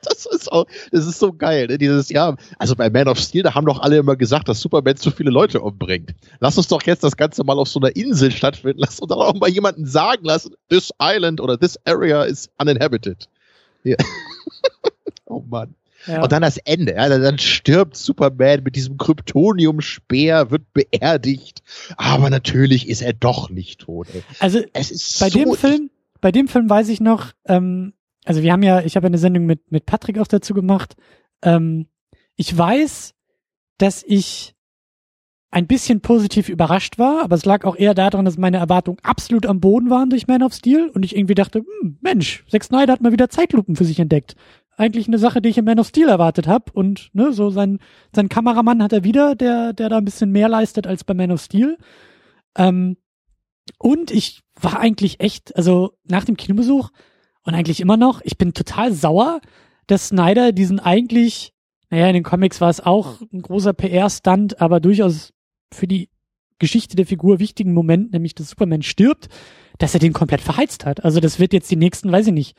[0.04, 1.78] das ist auch, das ist so geil, ne?
[1.78, 2.36] dieses Jahr.
[2.58, 5.30] Also bei Man of Steel, da haben doch alle immer gesagt, dass Superman zu viele
[5.30, 6.14] Leute umbringt.
[6.40, 8.80] Lass uns doch jetzt das Ganze mal auf so einer Insel stattfinden.
[8.80, 13.28] Lass uns doch auch mal jemanden sagen lassen, this island oder this area is uninhabited.
[13.84, 13.96] Ja.
[15.26, 15.74] oh Mann.
[16.06, 16.22] Ja.
[16.22, 16.94] Und dann das Ende.
[16.94, 21.62] Ja, dann stirbt Superman mit diesem Kryptonium-Speer, wird beerdigt.
[21.96, 24.08] Aber natürlich ist er doch nicht tot.
[24.14, 24.22] Ey.
[24.38, 25.90] Also es ist bei so dem Film,
[26.20, 27.92] bei dem Film weiß ich noch, ähm,
[28.24, 30.96] also wir haben ja, ich habe eine Sendung mit, mit Patrick auch dazu gemacht.
[31.42, 31.86] Ähm,
[32.36, 33.14] ich weiß,
[33.78, 34.54] dass ich
[35.50, 39.46] ein bisschen positiv überrascht war, aber es lag auch eher daran, dass meine Erwartungen absolut
[39.46, 42.92] am Boden waren durch Man of Steel und ich irgendwie dachte, hm, Mensch, Zack Snyder
[42.92, 44.36] hat mal wieder Zeitlupen für sich entdeckt.
[44.76, 47.80] Eigentlich eine Sache, die ich in Man of Steel erwartet habe und ne, so sein
[48.14, 51.32] sein Kameramann hat er wieder, der der da ein bisschen mehr leistet als bei Man
[51.32, 51.76] of Steel.
[52.56, 52.96] Ähm,
[53.78, 56.90] und ich war eigentlich echt, also nach dem Kinobesuch
[57.44, 58.20] und eigentlich immer noch.
[58.24, 59.40] Ich bin total sauer,
[59.86, 61.52] dass Snyder diesen eigentlich,
[61.90, 65.32] naja, in den Comics war es auch ein großer PR-Stunt, aber durchaus
[65.72, 66.08] für die
[66.58, 69.28] Geschichte der Figur wichtigen Moment, nämlich dass Superman stirbt,
[69.78, 71.04] dass er den komplett verheizt hat.
[71.04, 72.56] Also das wird jetzt die nächsten, weiß ich nicht,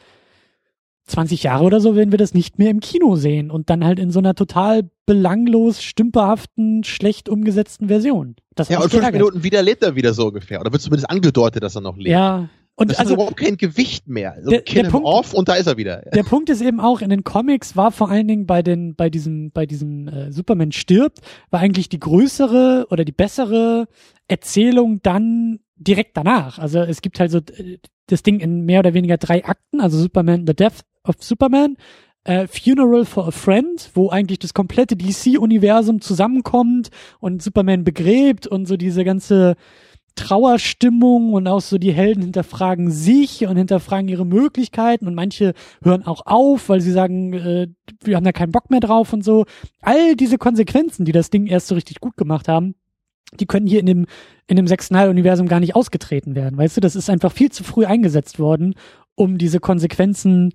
[1.06, 4.00] 20 Jahre oder so werden wir das nicht mehr im Kino sehen und dann halt
[4.00, 8.36] in so einer total belanglos, stümperhaften, schlecht umgesetzten Version.
[8.56, 10.62] Das ja, und fünf Minuten wieder lebt er wieder so ungefähr.
[10.62, 12.10] Oder wird zumindest angedeutet, dass er noch lebt.
[12.10, 12.50] Ja,
[12.82, 14.34] und das also überhaupt kein Gewicht mehr.
[14.34, 16.02] Also der, kill der Punkt, off und da ist er wieder.
[16.14, 19.10] Der Punkt ist eben auch in den Comics war vor allen Dingen bei den bei
[19.10, 21.20] diesem bei diesem äh, Superman stirbt
[21.50, 23.88] war eigentlich die größere oder die bessere
[24.28, 26.60] Erzählung dann direkt danach.
[26.60, 27.78] Also es gibt halt so äh,
[28.08, 31.78] das Ding in mehr oder weniger drei Akten, also Superman The Death of Superman,
[32.24, 38.68] äh, Funeral for a Friend, wo eigentlich das komplette DC-Universum zusammenkommt und Superman begräbt und
[38.68, 39.56] so diese ganze
[40.16, 45.54] Trauerstimmung und auch so die Helden hinterfragen sich und hinterfragen ihre Möglichkeiten und manche
[45.84, 47.68] hören auch auf, weil sie sagen, äh,
[48.04, 49.46] wir haben da keinen Bock mehr drauf und so.
[49.82, 52.76] All diese Konsequenzen, die das Ding erst so richtig gut gemacht haben,
[53.40, 54.06] die können hier in dem
[54.48, 56.82] in dem sechsten Universum gar nicht ausgetreten werden, weißt du?
[56.82, 58.76] Das ist einfach viel zu früh eingesetzt worden,
[59.16, 60.54] um diese Konsequenzen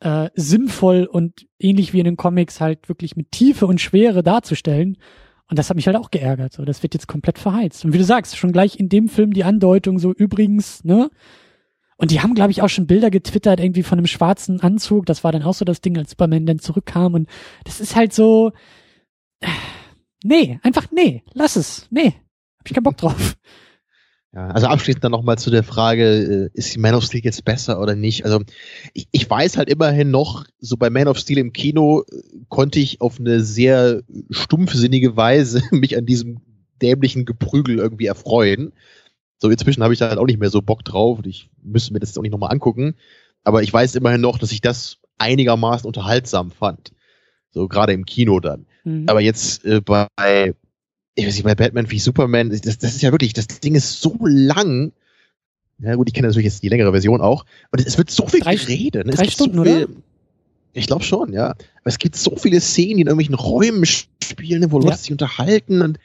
[0.00, 4.96] äh, sinnvoll und ähnlich wie in den Comics halt wirklich mit Tiefe und Schwere darzustellen.
[5.52, 6.54] Und das hat mich halt auch geärgert.
[6.54, 7.84] So, das wird jetzt komplett verheizt.
[7.84, 11.10] Und wie du sagst, schon gleich in dem Film die Andeutung so übrigens, ne?
[11.98, 15.04] Und die haben, glaube ich, auch schon Bilder getwittert, irgendwie von einem schwarzen Anzug.
[15.04, 17.12] Das war dann auch so das Ding, als Superman dann zurückkam.
[17.12, 17.28] Und
[17.64, 18.52] das ist halt so.
[19.40, 19.48] Äh,
[20.24, 21.86] nee, einfach nee, lass es.
[21.90, 22.14] Nee,
[22.58, 23.36] hab ich keinen Bock drauf.
[24.34, 27.44] Ja, also abschließend dann nochmal zu der Frage, äh, ist die Man of Steel jetzt
[27.44, 28.24] besser oder nicht?
[28.24, 28.40] Also
[28.94, 32.80] ich, ich weiß halt immerhin noch, so bei Man of Steel im Kino äh, konnte
[32.80, 36.40] ich auf eine sehr stumpfsinnige Weise mich an diesem
[36.80, 38.72] dämlichen Geprügel irgendwie erfreuen.
[39.36, 41.92] So inzwischen habe ich da halt auch nicht mehr so Bock drauf und ich müsste
[41.92, 42.94] mir das jetzt auch nicht nochmal angucken.
[43.44, 46.92] Aber ich weiß immerhin noch, dass ich das einigermaßen unterhaltsam fand.
[47.50, 48.64] So gerade im Kino dann.
[48.84, 49.04] Mhm.
[49.08, 50.54] Aber jetzt äh, bei
[51.14, 54.00] ich weiß nicht, bei Batman wie Superman, das, das ist ja wirklich, das Ding ist
[54.00, 54.92] so lang.
[55.78, 57.44] Ja gut, ich kenne natürlich jetzt die längere Version auch.
[57.70, 59.06] Und es wird so viel drei, geredet.
[59.06, 59.12] Ne?
[59.12, 59.94] Drei Stunden, so viel, oder?
[60.74, 61.50] Ich glaube schon, ja.
[61.50, 64.86] Aber es gibt so viele Szenen, die in irgendwelchen Räumen spielen, wo ja.
[64.86, 65.98] Leute sich unterhalten und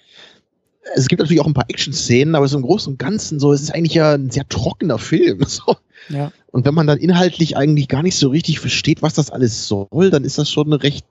[0.96, 3.62] es gibt natürlich auch ein paar Action-Szenen, aber so im Großen und Ganzen so, es
[3.62, 5.40] ist eigentlich ja ein sehr trockener Film.
[5.48, 5.76] So.
[6.10, 6.32] Ja.
[6.52, 10.10] Und wenn man dann inhaltlich eigentlich gar nicht so richtig versteht, was das alles soll,
[10.10, 11.06] dann ist das schon eine recht,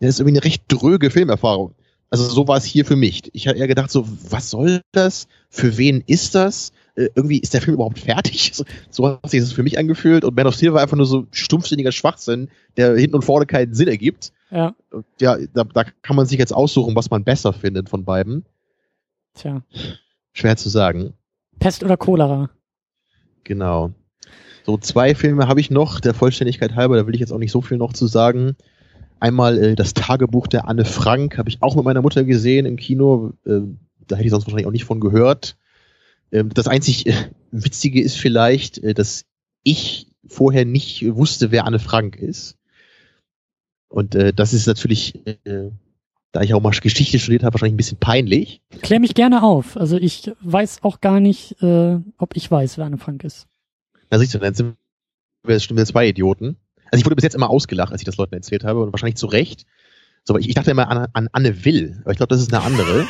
[0.00, 1.74] das ist irgendwie eine recht dröge Filmerfahrung.
[2.10, 3.22] Also so war es hier für mich.
[3.32, 5.26] Ich habe eher gedacht, so, was soll das?
[5.50, 6.72] Für wen ist das?
[6.94, 8.52] Äh, irgendwie ist der Film überhaupt fertig?
[8.54, 10.24] So, so hat sich das für mich angefühlt.
[10.24, 13.74] Und Man of Steel war einfach nur so stumpfsinniger Schwachsinn, der hinten und vorne keinen
[13.74, 14.32] Sinn ergibt.
[14.50, 14.74] Ja.
[15.20, 18.46] Ja, da, da kann man sich jetzt aussuchen, was man besser findet von beiden.
[19.34, 19.62] Tja.
[20.32, 21.12] Schwer zu sagen.
[21.58, 22.50] Pest oder Cholera?
[23.44, 23.92] Genau.
[24.64, 27.52] So, zwei Filme habe ich noch, der Vollständigkeit halber, da will ich jetzt auch nicht
[27.52, 28.56] so viel noch zu sagen.
[29.20, 32.76] Einmal äh, das Tagebuch der Anne Frank habe ich auch mit meiner Mutter gesehen im
[32.76, 33.32] Kino.
[33.46, 33.60] Äh,
[34.06, 35.56] da hätte ich sonst wahrscheinlich auch nicht von gehört.
[36.32, 37.14] Ähm, das einzig äh,
[37.50, 39.24] Witzige ist vielleicht, äh, dass
[39.62, 42.56] ich vorher nicht wusste, wer Anne Frank ist.
[43.88, 45.70] Und äh, das ist natürlich, äh,
[46.32, 48.60] da ich auch mal Geschichte studiert habe, wahrscheinlich ein bisschen peinlich.
[48.82, 49.76] Klär mich gerne auf.
[49.76, 53.46] Also ich weiß auch gar nicht, äh, ob ich weiß, wer Anne Frank ist.
[54.10, 54.76] Na siehst du, dann sind
[55.44, 56.56] wir, sind wir zwei Idioten.
[56.90, 59.16] Also ich wurde bis jetzt immer ausgelacht, als ich das Leuten erzählt habe und wahrscheinlich
[59.16, 59.66] zu Recht.
[60.24, 62.64] So, ich, ich dachte immer an, an Anne Will, aber ich glaube, das ist eine
[62.64, 63.06] andere.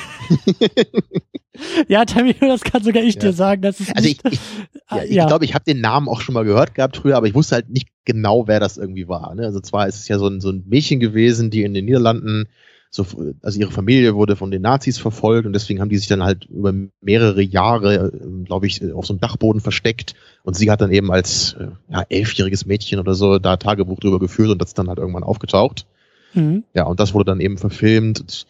[1.89, 3.21] ja, Tammy, das kann sogar ich ja.
[3.23, 3.63] dir sagen.
[3.63, 4.41] Das ist also nicht, ich, ich,
[4.91, 5.27] ja, ich ja.
[5.27, 7.71] glaube, ich habe den Namen auch schon mal gehört gehabt früher, aber ich wusste halt
[7.71, 9.35] nicht genau, wer das irgendwie war.
[9.35, 9.45] Ne?
[9.45, 12.49] Also zwar ist es ja so ein, so ein Mädchen gewesen, die in den Niederlanden
[12.91, 13.07] so,
[13.43, 16.45] also ihre Familie wurde von den Nazis verfolgt und deswegen haben die sich dann halt
[16.47, 20.93] über mehrere Jahre, ähm, glaube ich, auf so einem Dachboden versteckt und sie hat dann
[20.93, 24.89] eben als äh, ja, elfjähriges Mädchen oder so da Tagebuch drüber geführt und das dann
[24.89, 25.87] halt irgendwann aufgetaucht.
[26.35, 26.65] Mhm.
[26.75, 28.21] Ja, und das wurde dann eben verfilmt.
[28.21, 28.47] Und,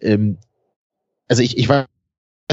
[0.00, 0.38] ähm,
[1.28, 1.86] also ich, ich weiß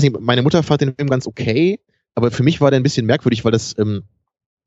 [0.02, 1.80] nicht, meine Mutter fand den Film ganz okay,
[2.16, 4.04] aber für mich war der ein bisschen merkwürdig, weil das ähm,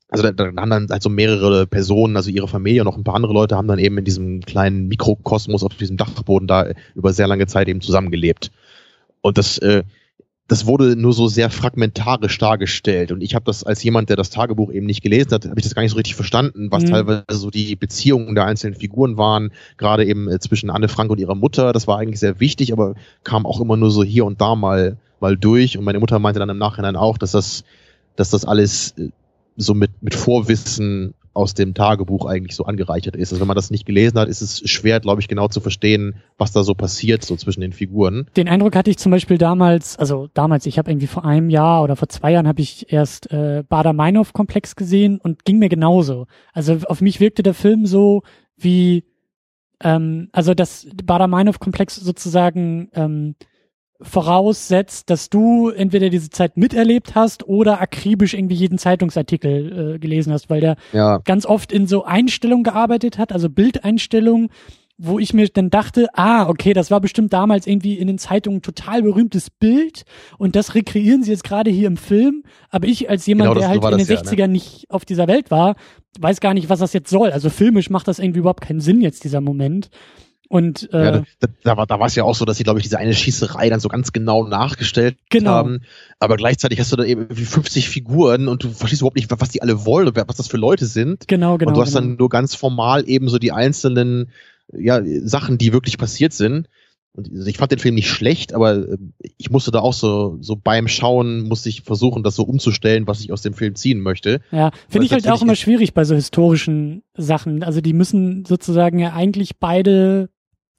[0.09, 3.05] also da, da haben dann halt so mehrere Personen, also ihre Familie und noch ein
[3.05, 7.13] paar andere Leute haben dann eben in diesem kleinen Mikrokosmos auf diesem Dachboden da über
[7.13, 8.53] sehr lange Zeit eben zusammengelebt.
[9.21, 9.83] Und das, äh,
[10.47, 13.11] das wurde nur so sehr fragmentarisch dargestellt.
[13.11, 15.65] Und ich habe das als jemand, der das Tagebuch eben nicht gelesen hat, habe ich
[15.65, 16.91] das gar nicht so richtig verstanden, was mhm.
[16.91, 21.19] teilweise so die Beziehungen der einzelnen Figuren waren, gerade eben äh, zwischen Anne Frank und
[21.19, 21.73] ihrer Mutter.
[21.73, 22.95] Das war eigentlich sehr wichtig, aber
[23.25, 25.79] kam auch immer nur so hier und da mal mal durch.
[25.79, 27.65] Und meine Mutter meinte dann im Nachhinein auch, dass das,
[28.17, 29.09] dass das alles äh,
[29.57, 33.31] so mit, mit Vorwissen aus dem Tagebuch eigentlich so angereichert ist.
[33.31, 36.17] Also wenn man das nicht gelesen hat, ist es schwer, glaube ich, genau zu verstehen,
[36.39, 38.27] was da so passiert, so zwischen den Figuren.
[38.37, 41.83] Den Eindruck hatte ich zum Beispiel damals, also damals, ich habe irgendwie vor einem Jahr
[41.83, 46.27] oder vor zwei Jahren habe ich erst äh, Bader-Meinhof-Komplex gesehen und ging mir genauso.
[46.55, 48.23] Also auf mich wirkte der Film so
[48.57, 49.05] wie,
[49.81, 53.35] ähm, also das Bader-Meinhof-Komplex sozusagen ähm,
[54.01, 60.33] voraussetzt, dass du entweder diese Zeit miterlebt hast oder akribisch irgendwie jeden Zeitungsartikel äh, gelesen
[60.33, 61.19] hast, weil der ja.
[61.19, 64.51] ganz oft in so Einstellungen gearbeitet hat, also Bildeinstellungen,
[64.99, 68.63] wo ich mir dann dachte, ah, okay, das war bestimmt damals irgendwie in den Zeitungen
[68.63, 70.05] total berühmtes Bild
[70.39, 73.69] und das rekreieren sie jetzt gerade hier im Film, aber ich als jemand, genau, der
[73.69, 74.55] halt in den 60ern ja, ne?
[74.55, 75.77] nicht auf dieser Welt war,
[76.19, 77.31] weiß gar nicht, was das jetzt soll.
[77.31, 79.91] Also filmisch macht das irgendwie überhaupt keinen Sinn jetzt dieser Moment.
[80.49, 82.79] Und äh, ja, da, da, war da war es ja auch so, dass sie, glaube
[82.79, 85.51] ich, diese eine Schießerei dann so ganz genau nachgestellt genau.
[85.51, 85.81] haben.
[86.21, 89.63] Aber gleichzeitig hast du da eben 50 Figuren und du verstehst überhaupt nicht, was die
[89.63, 91.27] alle wollen und was das für Leute sind.
[91.27, 91.71] Genau, genau.
[91.71, 92.01] Und du hast genau.
[92.01, 94.31] dann nur ganz formal eben so die einzelnen
[94.73, 96.69] ja, Sachen, die wirklich passiert sind.
[97.17, 98.99] Und ich fand den Film nicht schlecht, aber äh,
[99.39, 103.21] ich musste da auch so, so beim Schauen, musste ich versuchen, das so umzustellen, was
[103.21, 104.43] ich aus dem Film ziehen möchte.
[104.53, 107.63] Ja, finde ich halt auch immer schwierig bei so historischen Sachen.
[107.63, 110.29] Also die müssen sozusagen ja eigentlich beide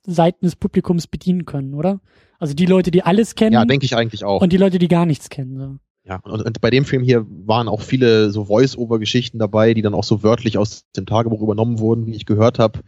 [0.07, 1.99] Seiten des Publikums bedienen können, oder?
[2.39, 3.53] Also die Leute, die alles kennen.
[3.53, 4.41] Ja, denke ich eigentlich auch.
[4.41, 5.57] Und die Leute, die gar nichts kennen.
[5.57, 5.77] So.
[6.09, 9.93] Ja, und, und bei dem Film hier waren auch viele so Voice-Over-Geschichten dabei, die dann
[9.93, 12.79] auch so wörtlich aus dem Tagebuch übernommen wurden, wie ich gehört habe.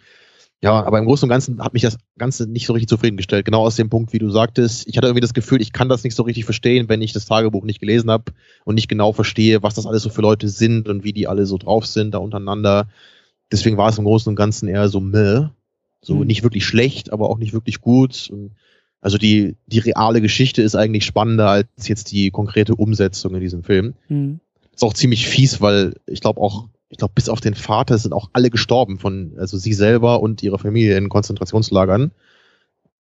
[0.62, 3.46] Ja, aber im Großen und Ganzen hat mich das Ganze nicht so richtig zufriedengestellt.
[3.46, 4.88] Genau aus dem Punkt, wie du sagtest.
[4.88, 7.26] Ich hatte irgendwie das Gefühl, ich kann das nicht so richtig verstehen, wenn ich das
[7.26, 8.34] Tagebuch nicht gelesen habe
[8.66, 11.46] und nicht genau verstehe, was das alles so für Leute sind und wie die alle
[11.46, 12.90] so drauf sind da untereinander.
[13.52, 15.48] Deswegen war es im Großen und Ganzen eher so meh.
[16.02, 16.28] So mhm.
[16.28, 18.32] nicht wirklich schlecht, aber auch nicht wirklich gut.
[19.02, 23.64] Also die, die reale Geschichte ist eigentlich spannender als jetzt die konkrete Umsetzung in diesem
[23.64, 23.96] Film.
[24.08, 24.40] Mhm.
[24.74, 28.14] Ist auch ziemlich fies, weil ich glaube auch, ich glaube, bis auf den Vater sind
[28.14, 32.12] auch alle gestorben von, also sie selber und ihre Familie in Konzentrationslagern.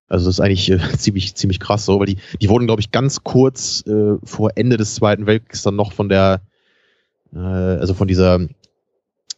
[0.10, 2.92] Also das ist eigentlich äh, ziemlich, ziemlich krass so, weil die, die wurden, glaube ich,
[2.92, 6.42] ganz kurz äh, vor Ende des Zweiten Weltkriegs dann noch von der,
[7.34, 8.42] äh, also von dieser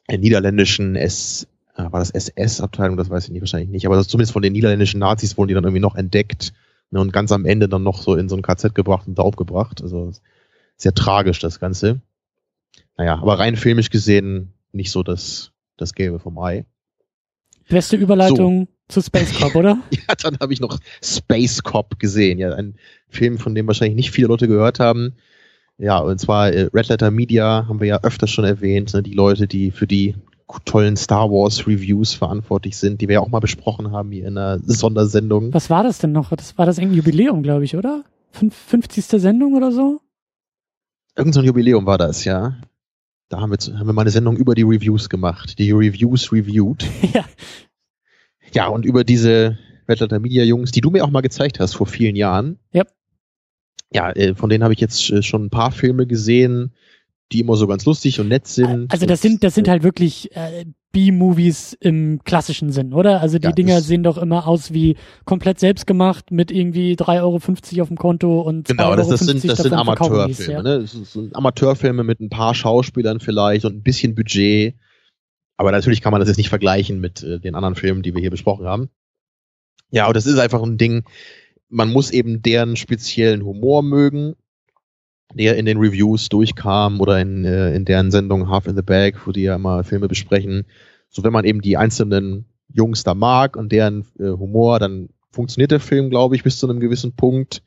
[0.07, 4.33] äh, niederländischen S, war das SS-Abteilung, das weiß ich nicht, wahrscheinlich nicht, aber das zumindest
[4.33, 6.53] von den niederländischen Nazis wurden die dann irgendwie noch entdeckt
[6.91, 9.23] ne, und ganz am Ende dann noch so in so ein KZ gebracht und da
[9.23, 9.81] aufgebracht.
[9.81, 10.11] Also
[10.77, 12.01] sehr tragisch das Ganze.
[12.97, 16.65] Naja, aber rein filmisch gesehen nicht so das, das Gelbe vom Ei.
[17.69, 19.01] Beste Überleitung so.
[19.01, 19.79] zu Space Cop, oder?
[19.91, 22.37] ja, dann habe ich noch Space Cop gesehen.
[22.37, 22.75] Ja, ein
[23.07, 25.15] Film, von dem wahrscheinlich nicht viele Leute gehört haben.
[25.77, 29.13] Ja, und zwar äh, Red Letter Media haben wir ja öfter schon erwähnt, ne, die
[29.13, 30.15] Leute, die für die
[30.59, 34.37] tollen Star Wars Reviews verantwortlich sind, die wir ja auch mal besprochen haben hier in
[34.37, 35.53] einer Sondersendung.
[35.53, 36.29] Was war das denn noch?
[36.31, 38.03] Das war das irgendwie Jubiläum, glaube ich, oder?
[38.31, 39.05] Fünf, 50.
[39.05, 40.01] Sendung oder so?
[41.15, 42.57] Irgend so ein Jubiläum war das, ja.
[43.29, 45.57] Da haben wir, haben wir mal eine Sendung über die Reviews gemacht.
[45.59, 46.85] Die Reviews reviewed.
[47.13, 47.25] ja.
[48.53, 51.73] Ja, und über diese Red Letter Media Jungs, die du mir auch mal gezeigt hast
[51.73, 52.59] vor vielen Jahren.
[52.71, 52.83] Ja.
[53.93, 56.73] Ja, äh, von denen habe ich jetzt äh, schon ein paar Filme gesehen
[57.31, 58.91] die immer so ganz lustig und nett sind.
[58.91, 63.21] Also das sind, das sind halt wirklich äh, B-Movies im klassischen Sinn, oder?
[63.21, 67.21] Also die ja, Dinger sehen doch immer aus wie komplett selbst gemacht mit irgendwie 3,50
[67.21, 70.61] Euro auf dem Konto und Genau, das, das sind, das sind Amateurfilme, ja.
[70.61, 70.79] ne?
[70.81, 74.75] Das sind Amateurfilme mit ein paar Schauspielern vielleicht und ein bisschen Budget.
[75.57, 78.21] Aber natürlich kann man das jetzt nicht vergleichen mit äh, den anderen Filmen, die wir
[78.21, 78.89] hier besprochen haben.
[79.91, 81.03] Ja, und das ist einfach ein Ding,
[81.69, 84.35] man muss eben deren speziellen Humor mögen
[85.33, 89.15] der in den Reviews durchkam oder in, äh, in deren Sendung Half in the Bag,
[89.25, 90.65] wo die ja immer Filme besprechen.
[91.09, 95.71] So wenn man eben die einzelnen Jungs da mag und deren äh, Humor, dann funktioniert
[95.71, 97.63] der Film, glaube ich, bis zu einem gewissen Punkt.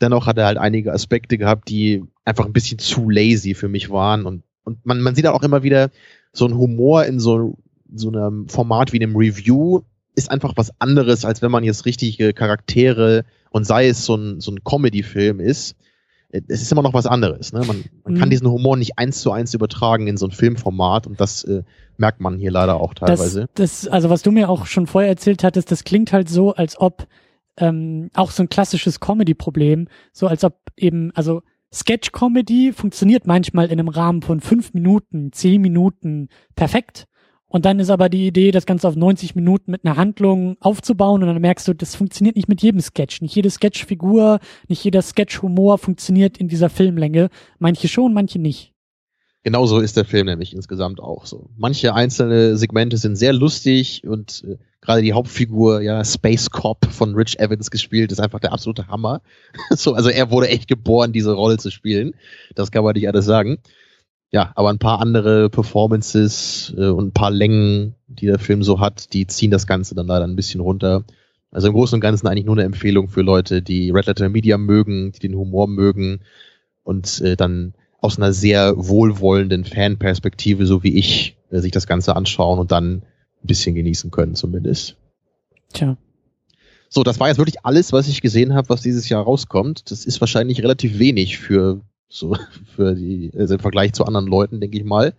[0.00, 3.90] Dennoch hat er halt einige Aspekte gehabt, die einfach ein bisschen zu lazy für mich
[3.90, 5.90] waren und, und man, man sieht auch immer wieder
[6.32, 7.56] so ein Humor in so,
[7.92, 9.82] so einem Format wie einem Review
[10.14, 14.40] ist einfach was anderes, als wenn man jetzt richtige Charaktere und sei es so ein,
[14.40, 15.76] so ein Comedy-Film ist,
[16.30, 17.52] es ist immer noch was anderes.
[17.52, 17.60] Ne?
[17.60, 18.18] Man, man mhm.
[18.18, 21.62] kann diesen Humor nicht eins zu eins übertragen in so ein Filmformat und das äh,
[21.96, 23.48] merkt man hier leider auch teilweise.
[23.54, 26.54] Das, das, also was du mir auch schon vorher erzählt hattest, das klingt halt so,
[26.54, 27.06] als ob
[27.56, 33.78] ähm, auch so ein klassisches Comedy-Problem, so als ob eben, also Sketch-Comedy funktioniert manchmal in
[33.78, 37.06] einem Rahmen von fünf Minuten, zehn Minuten perfekt.
[37.48, 41.22] Und dann ist aber die Idee, das Ganze auf 90 Minuten mit einer Handlung aufzubauen
[41.22, 43.22] und dann merkst du, das funktioniert nicht mit jedem Sketch.
[43.22, 44.38] Nicht jede Sketchfigur,
[44.68, 47.30] nicht jeder Sketch-Humor funktioniert in dieser Filmlänge.
[47.58, 48.74] Manche schon, manche nicht.
[49.44, 51.48] Genauso ist der Film nämlich insgesamt auch so.
[51.56, 57.14] Manche einzelne Segmente sind sehr lustig und äh, gerade die Hauptfigur, ja, Space Cop von
[57.14, 59.22] Rich Evans gespielt, ist einfach der absolute Hammer.
[59.70, 62.14] so, also er wurde echt geboren, diese Rolle zu spielen.
[62.56, 63.58] Das kann man nicht alles sagen
[64.30, 68.80] ja, aber ein paar andere Performances äh, und ein paar Längen, die der Film so
[68.80, 71.04] hat, die ziehen das Ganze dann leider ein bisschen runter.
[71.50, 74.58] Also im Großen und Ganzen eigentlich nur eine Empfehlung für Leute, die Red Letter Media
[74.58, 76.20] mögen, die den Humor mögen
[76.84, 82.14] und äh, dann aus einer sehr wohlwollenden Fanperspektive, so wie ich, äh, sich das Ganze
[82.14, 83.02] anschauen und dann
[83.42, 84.96] ein bisschen genießen können zumindest.
[85.72, 85.96] Tja.
[86.90, 89.90] So, das war jetzt wirklich alles, was ich gesehen habe, was dieses Jahr rauskommt.
[89.90, 92.36] Das ist wahrscheinlich relativ wenig für so
[92.76, 95.14] für die, also im Vergleich zu anderen Leuten, denke ich mal.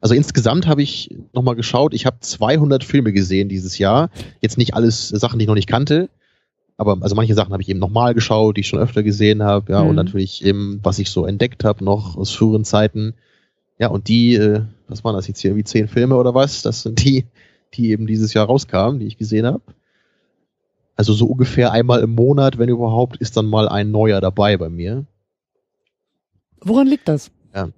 [0.00, 4.10] Also insgesamt habe ich nochmal geschaut, ich habe 200 Filme gesehen dieses Jahr.
[4.40, 6.10] Jetzt nicht alles Sachen, die ich noch nicht kannte,
[6.76, 9.72] aber also manche Sachen habe ich eben nochmal geschaut, die ich schon öfter gesehen habe,
[9.72, 9.90] ja, mhm.
[9.90, 13.14] und natürlich eben, was ich so entdeckt habe noch aus früheren Zeiten.
[13.78, 16.62] Ja, und die, äh, was waren das jetzt hier, irgendwie zehn Filme oder was?
[16.62, 17.26] Das sind die,
[17.74, 19.62] die eben dieses Jahr rauskamen, die ich gesehen habe.
[20.96, 24.68] Also so ungefähr einmal im Monat, wenn überhaupt, ist dann mal ein neuer dabei bei
[24.70, 25.04] mir.
[26.66, 27.30] Woran liegt das?
[27.54, 27.68] Ja.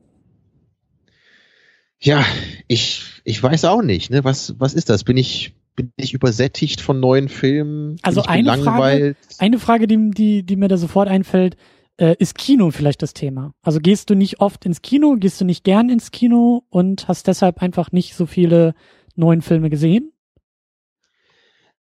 [2.00, 2.24] Ja,
[2.68, 4.24] ich, ich weiß auch nicht, ne?
[4.24, 5.04] Was, was ist das?
[5.04, 7.96] Bin ich, bin ich übersättigt von neuen Filmen?
[8.02, 11.56] Also eine Frage, eine Frage, die, die, die mir da sofort einfällt,
[11.98, 13.52] äh, ist Kino vielleicht das Thema?
[13.62, 17.26] Also gehst du nicht oft ins Kino, gehst du nicht gern ins Kino und hast
[17.26, 18.74] deshalb einfach nicht so viele
[19.16, 20.12] neuen Filme gesehen?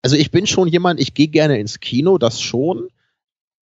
[0.01, 2.89] Also ich bin schon jemand, ich gehe gerne ins Kino, das schon,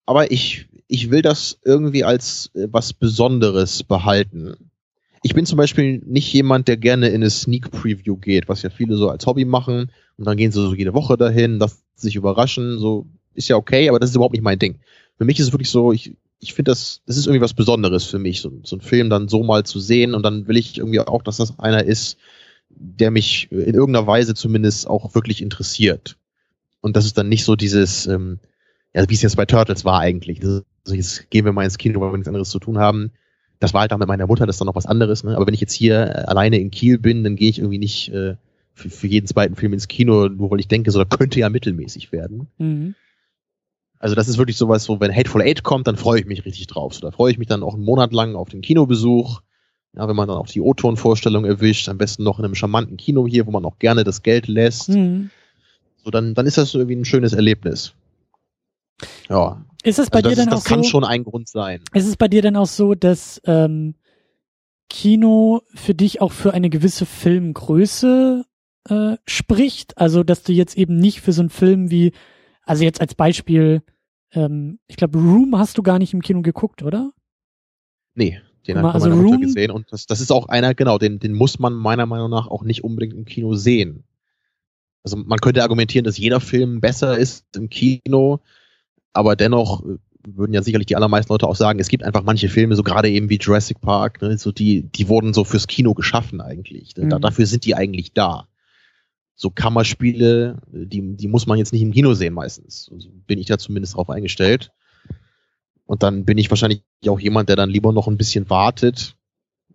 [0.07, 4.55] aber ich ich will das irgendwie als äh, was Besonderes behalten.
[5.23, 8.69] Ich bin zum Beispiel nicht jemand, der gerne in eine Sneak Preview geht, was ja
[8.69, 12.15] viele so als Hobby machen und dann gehen sie so jede Woche dahin, lassen sich
[12.15, 14.81] überraschen, so ist ja okay, aber das ist überhaupt nicht mein Ding.
[15.17, 18.05] Für mich ist es wirklich so, ich, ich finde das, das ist irgendwie was Besonderes
[18.05, 20.77] für mich, so, so einen Film dann so mal zu sehen und dann will ich
[20.77, 22.19] irgendwie auch, dass das einer ist,
[22.69, 26.19] der mich in irgendeiner Weise zumindest auch wirklich interessiert.
[26.83, 28.41] Und das ist dann nicht so dieses, ähm,
[28.93, 30.41] ja, wie es jetzt bei Turtles war eigentlich.
[30.41, 33.13] Das also jetzt gehen wir mal ins Kino, weil wir nichts anderes zu tun haben.
[33.61, 35.23] Das war halt auch mit meiner Mutter, das ist dann noch was anderes.
[35.23, 35.37] Ne?
[35.37, 38.09] Aber wenn ich jetzt hier äh, alleine in Kiel bin, dann gehe ich irgendwie nicht
[38.13, 38.35] äh,
[38.75, 41.49] für, für jeden zweiten Film ins Kino, nur weil ich denke, so, das könnte ja
[41.49, 42.49] mittelmäßig werden.
[42.59, 42.95] Mhm.
[43.99, 46.67] Also das ist wirklich sowas, so wenn Hateful Eight kommt, dann freue ich mich richtig
[46.67, 46.95] drauf.
[46.95, 49.43] So, da freue ich mich dann auch einen Monat lang auf den Kinobesuch.
[49.95, 53.29] Ja, wenn man dann auch die O-Ton-Vorstellung erwischt, am besten noch in einem charmanten Kino
[53.29, 54.89] hier, wo man auch gerne das Geld lässt.
[54.89, 55.31] Mhm.
[56.03, 57.95] So, dann, dann ist das irgendwie ein schönes Erlebnis.
[59.29, 59.65] Ja.
[59.83, 60.69] Ist es bei also dir denn auch das so?
[60.69, 61.83] Das kann schon ein Grund sein.
[61.93, 63.95] Ist es bei dir denn auch so, dass ähm,
[64.89, 68.45] Kino für dich auch für eine gewisse Filmgröße
[68.89, 69.99] äh, spricht?
[69.99, 72.13] Also, dass du jetzt eben nicht für so einen Film wie,
[72.63, 73.83] also jetzt als Beispiel,
[74.33, 77.13] ähm, ich glaube, Room hast du gar nicht im Kino geguckt, oder?
[78.15, 81.19] Nee, den hat also meine Room, gesehen und das, das ist auch einer, genau, den,
[81.19, 84.05] den muss man meiner Meinung nach auch nicht unbedingt im Kino sehen.
[85.03, 88.41] Also man könnte argumentieren, dass jeder Film besser ist im Kino,
[89.13, 92.49] aber dennoch äh, würden ja sicherlich die allermeisten Leute auch sagen, es gibt einfach manche
[92.49, 95.95] Filme, so gerade eben wie Jurassic Park, ne, so die, die wurden so fürs Kino
[95.95, 96.97] geschaffen eigentlich.
[96.97, 97.11] Mhm.
[97.11, 98.49] Da, dafür sind die eigentlich da.
[99.35, 102.89] So Kammerspiele, die, die muss man jetzt nicht im Kino sehen meistens.
[102.93, 104.71] Also bin ich da zumindest drauf eingestellt.
[105.87, 109.17] Und dann bin ich wahrscheinlich auch jemand, der dann lieber noch ein bisschen wartet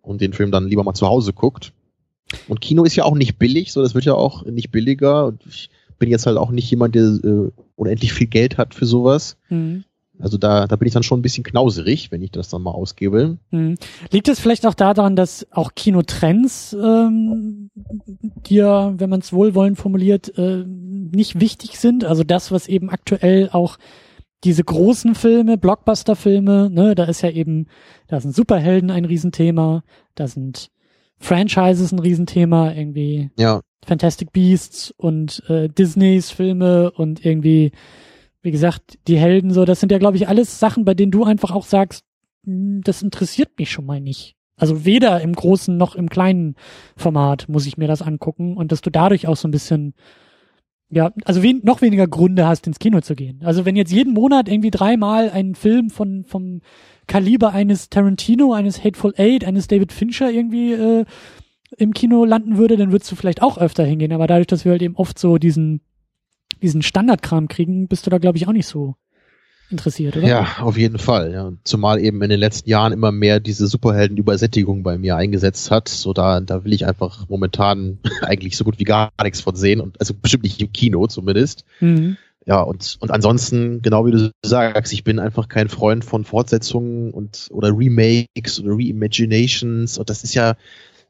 [0.02, 1.74] und den Film dann lieber mal zu Hause guckt.
[2.48, 5.26] Und Kino ist ja auch nicht billig, so das wird ja auch nicht billiger.
[5.26, 5.70] Und ich
[6.00, 9.38] bin jetzt halt auch nicht jemand, der äh, unendlich viel Geld hat für sowas.
[9.50, 9.86] Mhm.
[10.20, 12.72] Also da, da bin ich dann schon ein bisschen knauserig, wenn ich das dann mal
[12.72, 13.38] ausgebe.
[13.52, 13.78] Mhm.
[14.12, 17.70] Liegt es vielleicht auch daran, dass auch Kinotrends ähm,
[18.48, 22.04] dir, wenn man es wohlwollend formuliert, äh, nicht wichtig sind?
[22.04, 23.78] Also das, was eben aktuell auch
[24.44, 27.68] diese großen Filme, Blockbuster-Filme, ne, da ist ja eben,
[28.08, 29.84] da sind Superhelden ein Riesenthema,
[30.16, 30.70] da sind
[31.20, 37.72] Franchises ein Riesenthema, irgendwie Ja, Fantastic Beasts und äh, Disneys Filme und irgendwie,
[38.42, 41.24] wie gesagt, die Helden so, das sind ja, glaube ich, alles Sachen, bei denen du
[41.24, 42.04] einfach auch sagst,
[42.46, 44.36] "Hm, das interessiert mich schon mal nicht.
[44.58, 46.56] Also weder im großen noch im kleinen
[46.96, 49.94] Format muss ich mir das angucken und dass du dadurch auch so ein bisschen,
[50.90, 53.42] ja, also wen, noch weniger Gründe hast, ins Kino zu gehen.
[53.44, 56.62] Also wenn jetzt jeden Monat irgendwie dreimal ein Film von vom
[57.08, 61.06] Kaliber eines Tarantino, eines Hateful Eight, eines David Fincher irgendwie äh,
[61.76, 64.13] im Kino landen würde, dann würdest du vielleicht auch öfter hingehen.
[64.13, 65.82] Aber dadurch, dass wir halt eben oft so diesen,
[66.61, 68.95] diesen Standardkram kriegen, bist du da, glaube ich, auch nicht so
[69.70, 70.28] interessiert, oder?
[70.28, 71.34] ja, auf jeden Fall.
[71.34, 71.51] Ja.
[71.63, 75.89] Zumal eben in den letzten Jahren immer mehr diese Superheldenübersättigung bei mir eingesetzt hat.
[75.89, 79.82] So da, da will ich einfach momentan eigentlich so gut wie gar nichts von sehen
[79.82, 81.65] und also bestimmt nicht im Kino zumindest.
[81.82, 82.18] Mhm.
[82.45, 87.11] Ja, und, und ansonsten, genau wie du sagst, ich bin einfach kein Freund von Fortsetzungen
[87.11, 89.97] und oder Remakes oder Reimaginations.
[89.97, 90.55] Und das ist ja,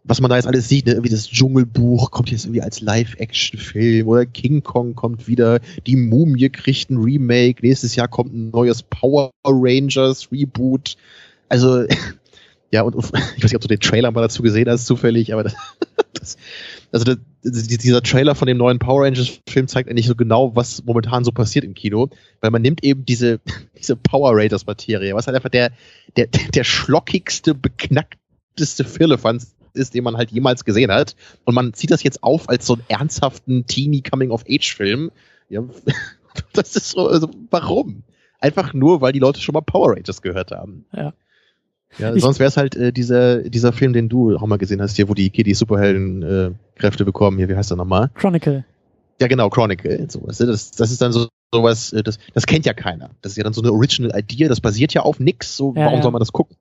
[0.08, 0.94] was man da jetzt alles sieht, ne?
[0.94, 6.50] irgendwie das Dschungelbuch kommt jetzt irgendwie als Live-Action-Film oder King Kong kommt wieder, die Mumie
[6.50, 10.96] kriegt ein Remake, nächstes Jahr kommt ein neues Power Rangers Reboot.
[11.50, 11.86] Also,
[12.72, 15.44] ja, und, ich weiß nicht, ob du den Trailer mal dazu gesehen hast, zufällig, aber
[15.44, 15.56] das,
[16.14, 16.38] das
[16.92, 20.86] also das, dieser Trailer von dem neuen Power Rangers Film zeigt eigentlich so genau, was
[20.86, 23.42] momentan so passiert im Kino, weil man nimmt eben diese,
[23.78, 25.72] diese Power Rangers Materie, was halt einfach der,
[26.16, 31.16] der, der schlockigste, beknackteste Firlefanz ist, den man halt jemals gesehen hat.
[31.46, 35.12] Und man zieht das jetzt auf als so einen ernsthaften Teenie Coming of Age Film.
[35.50, 35.62] Ja,
[36.54, 38.04] das ist so, also warum?
[38.40, 40.86] Einfach nur, weil die Leute schon mal Power Rangers gehört haben.
[40.94, 41.14] Ja.
[42.00, 44.82] Ja, Ich- sonst wäre es halt äh, dieser, dieser Film, den du auch mal gesehen
[44.82, 47.38] hast, hier, wo die Kiddies Superhelden äh, Kräfte bekommen.
[47.38, 48.10] Hier, wie heißt der nochmal?
[48.16, 48.66] Chronicle.
[49.22, 50.06] Ja, genau, Chronicle.
[50.10, 53.10] So, weißt du, das, das ist dann so sowas, äh, das, das kennt ja keiner.
[53.22, 55.56] Das ist ja dann so eine Original Idea, das basiert ja auf nix.
[55.58, 56.04] So, Ja, warum ja.
[56.04, 56.56] soll man das gucken?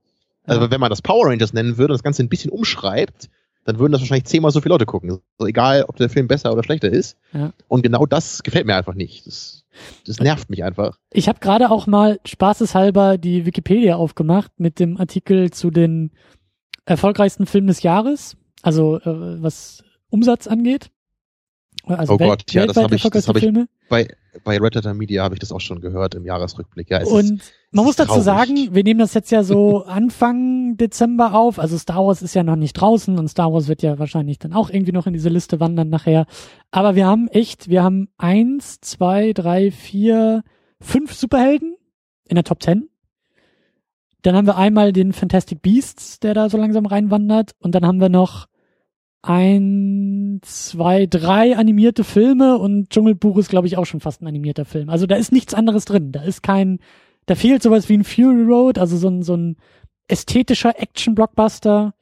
[0.46, 3.28] Also wenn man das Power Rangers nennen würde und das Ganze ein bisschen umschreibt,
[3.64, 5.18] dann würden das wahrscheinlich zehnmal so viele Leute gucken.
[5.38, 7.18] So, egal, ob der Film besser oder schlechter ist.
[7.32, 7.52] Ja.
[7.68, 9.26] Und genau das gefällt mir einfach nicht.
[9.26, 9.64] Das,
[10.06, 10.98] das nervt mich einfach.
[11.12, 16.12] Ich habe gerade auch mal spaßeshalber die Wikipedia aufgemacht mit dem Artikel zu den
[16.84, 20.90] erfolgreichsten Filmen des Jahres, also äh, was Umsatz angeht.
[21.86, 23.52] Also Oh Gott, ja, das weltweit hab ich- das hab ich-.
[23.88, 24.08] Bei,
[24.42, 26.90] bei Red Letter Media habe ich das auch schon gehört im Jahresrückblick.
[26.90, 28.24] Ja, es ist, Und man muss dazu traurig.
[28.24, 31.58] sagen, wir nehmen das jetzt ja so Anfang Dezember auf.
[31.60, 34.52] Also Star Wars ist ja noch nicht draußen und Star Wars wird ja wahrscheinlich dann
[34.52, 36.26] auch irgendwie noch in diese Liste wandern nachher.
[36.72, 40.42] Aber wir haben echt, wir haben eins, zwei, drei, vier,
[40.80, 41.76] fünf Superhelden
[42.28, 42.88] in der Top Ten.
[44.22, 47.52] Dann haben wir einmal den Fantastic Beasts, der da so langsam reinwandert.
[47.60, 48.46] Und dann haben wir noch
[49.26, 54.64] ein, zwei, drei animierte Filme und Dschungelbuch ist, glaube ich, auch schon fast ein animierter
[54.64, 54.88] Film.
[54.88, 56.12] Also da ist nichts anderes drin.
[56.12, 56.78] Da ist kein,
[57.26, 59.56] da fehlt sowas wie ein Fury Road, also so ein, so ein
[60.08, 61.94] ästhetischer Action-Blockbuster.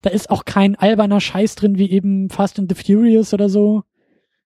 [0.00, 3.84] Da ist auch kein alberner Scheiß drin, wie eben Fast and the Furious oder so.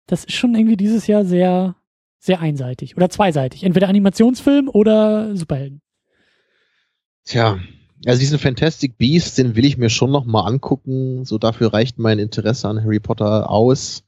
[0.07, 1.77] Das ist schon irgendwie dieses Jahr sehr,
[2.19, 3.65] sehr einseitig oder zweiseitig.
[3.65, 5.81] Entweder Animationsfilm oder Superhelden.
[7.25, 7.59] Tja,
[8.07, 11.25] also diesen Fantastic Beast, den will ich mir schon noch mal angucken.
[11.25, 14.05] So dafür reicht mein Interesse an Harry Potter aus.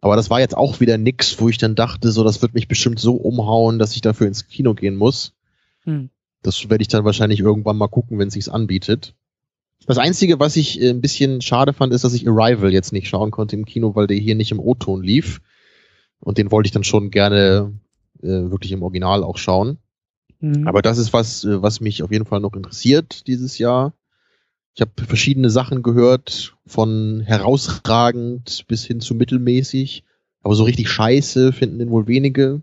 [0.00, 2.68] Aber das war jetzt auch wieder nix, wo ich dann dachte, so das wird mich
[2.68, 5.34] bestimmt so umhauen, dass ich dafür ins Kino gehen muss.
[5.84, 6.10] Hm.
[6.42, 9.14] Das werde ich dann wahrscheinlich irgendwann mal gucken, wenn es sich anbietet.
[9.86, 13.08] Das Einzige, was ich äh, ein bisschen schade fand, ist, dass ich Arrival jetzt nicht
[13.08, 15.40] schauen konnte im Kino, weil der hier nicht im O-Ton lief.
[16.20, 17.72] Und den wollte ich dann schon gerne
[18.22, 19.78] äh, wirklich im Original auch schauen.
[20.40, 20.66] Hm.
[20.66, 23.92] Aber das ist was, äh, was mich auf jeden Fall noch interessiert dieses Jahr.
[24.74, 30.04] Ich habe verschiedene Sachen gehört, von herausragend bis hin zu mittelmäßig.
[30.42, 32.62] Aber so richtig scheiße finden den wohl wenige.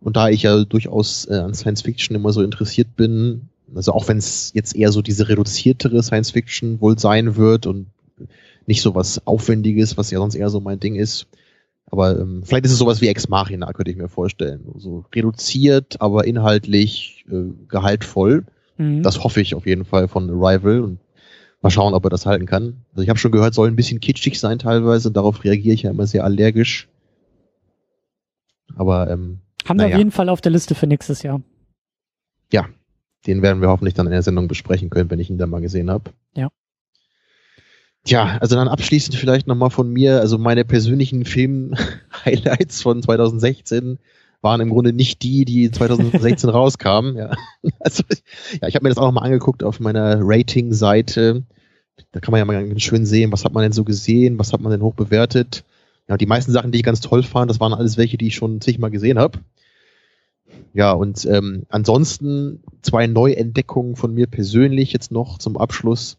[0.00, 4.08] Und da ich ja durchaus äh, an Science Fiction immer so interessiert bin, also auch
[4.08, 7.86] wenn es jetzt eher so diese reduziertere Science Fiction wohl sein wird und
[8.66, 11.26] nicht so was Aufwendiges, was ja sonst eher so mein Ding ist.
[11.86, 14.64] Aber ähm, vielleicht ist es sowas wie Ex Machina, könnte ich mir vorstellen.
[14.76, 18.44] So reduziert, aber inhaltlich äh, gehaltvoll.
[18.76, 19.02] Hm.
[19.02, 20.98] Das hoffe ich auf jeden Fall von Arrival und
[21.62, 22.84] mal schauen, ob er das halten kann.
[22.92, 25.12] Also ich habe schon gehört, soll ein bisschen kitschig sein teilweise.
[25.12, 26.88] Darauf reagiere ich ja immer sehr allergisch.
[28.76, 29.94] Aber ähm, Haben wir naja.
[29.94, 31.42] auf jeden Fall auf der Liste für nächstes Jahr.
[33.26, 35.60] den werden wir hoffentlich dann in der Sendung besprechen können, wenn ich ihn dann mal
[35.60, 36.12] gesehen habe.
[36.36, 36.48] Ja.
[38.04, 43.98] Tja, also dann abschließend vielleicht nochmal von mir, also meine persönlichen Film-Highlights von 2016
[44.42, 47.16] waren im Grunde nicht die, die 2016 rauskamen.
[47.16, 47.32] Ja.
[47.80, 48.04] Also,
[48.60, 51.44] ja, ich habe mir das auch nochmal angeguckt auf meiner Rating-Seite.
[52.12, 54.52] Da kann man ja mal ganz schön sehen, was hat man denn so gesehen, was
[54.52, 55.64] hat man denn hoch bewertet.
[56.06, 58.34] Ja, die meisten Sachen, die ich ganz toll fand, das waren alles welche, die ich
[58.34, 59.38] schon zigmal gesehen habe.
[60.74, 66.18] Ja, und ähm, ansonsten zwei Neuentdeckungen von mir persönlich jetzt noch zum Abschluss.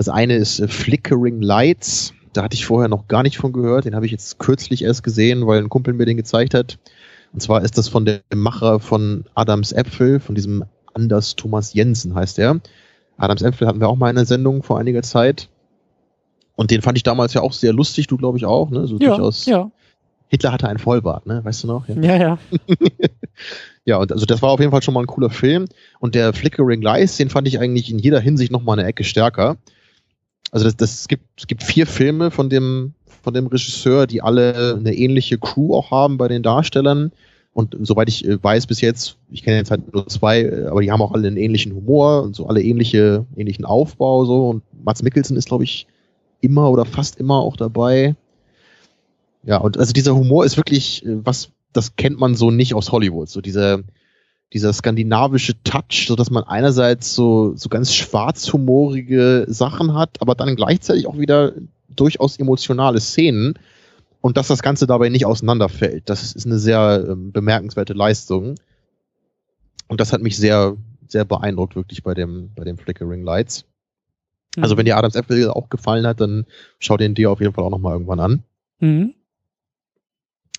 [0.00, 2.14] Das eine ist äh, Flickering Lights.
[2.32, 3.84] Da hatte ich vorher noch gar nicht von gehört.
[3.84, 6.78] Den habe ich jetzt kürzlich erst gesehen, weil ein Kumpel mir den gezeigt hat.
[7.34, 12.14] Und zwar ist das von dem Macher von Adams Äpfel, von diesem Anders Thomas Jensen
[12.14, 12.60] heißt er.
[13.18, 15.50] Adams Äpfel hatten wir auch mal in der Sendung vor einiger Zeit.
[16.56, 18.86] Und den fand ich damals ja auch sehr lustig, du glaube ich auch, ne?
[18.86, 19.44] So Ja, durchaus.
[19.44, 19.70] ja,
[20.28, 21.44] Hitler hatte einen Vollbart, ne?
[21.44, 21.86] Weißt du noch?
[21.88, 21.96] Ja.
[21.96, 22.38] ja, ja.
[23.84, 25.66] ja, und also das war auf jeden Fall schon mal ein cooler Film.
[25.98, 29.04] Und der Flickering Lights, den fand ich eigentlich in jeder Hinsicht noch mal eine Ecke
[29.04, 29.58] stärker.
[30.50, 34.76] Also das, das gibt, es gibt vier Filme von dem, von dem Regisseur, die alle
[34.78, 37.12] eine ähnliche Crew auch haben bei den Darstellern.
[37.52, 40.82] Und soweit ich äh, weiß bis jetzt, ich kenne jetzt halt nur zwei, äh, aber
[40.82, 44.48] die haben auch alle einen ähnlichen Humor und so alle ähnliche, ähnlichen Aufbau so.
[44.50, 45.86] Und Mats Mikkelsen ist, glaube ich,
[46.40, 48.14] immer oder fast immer auch dabei.
[49.42, 52.92] Ja, und also dieser Humor ist wirklich äh, was, das kennt man so nicht aus
[52.92, 53.28] Hollywood.
[53.28, 53.80] So dieser,
[54.52, 60.56] dieser skandinavische Touch, so dass man einerseits so, so ganz schwarzhumorige Sachen hat, aber dann
[60.56, 61.52] gleichzeitig auch wieder
[61.88, 63.54] durchaus emotionale Szenen
[64.20, 66.08] und dass das Ganze dabei nicht auseinanderfällt.
[66.08, 68.56] Das ist eine sehr ähm, bemerkenswerte Leistung.
[69.88, 70.76] Und das hat mich sehr,
[71.08, 73.64] sehr beeindruckt, wirklich bei dem, bei dem Flickering Lights.
[74.56, 76.44] Also wenn dir Adams Apple auch gefallen hat, dann
[76.78, 78.42] schau den dir auf jeden Fall auch nochmal irgendwann an.
[78.80, 79.14] Mhm.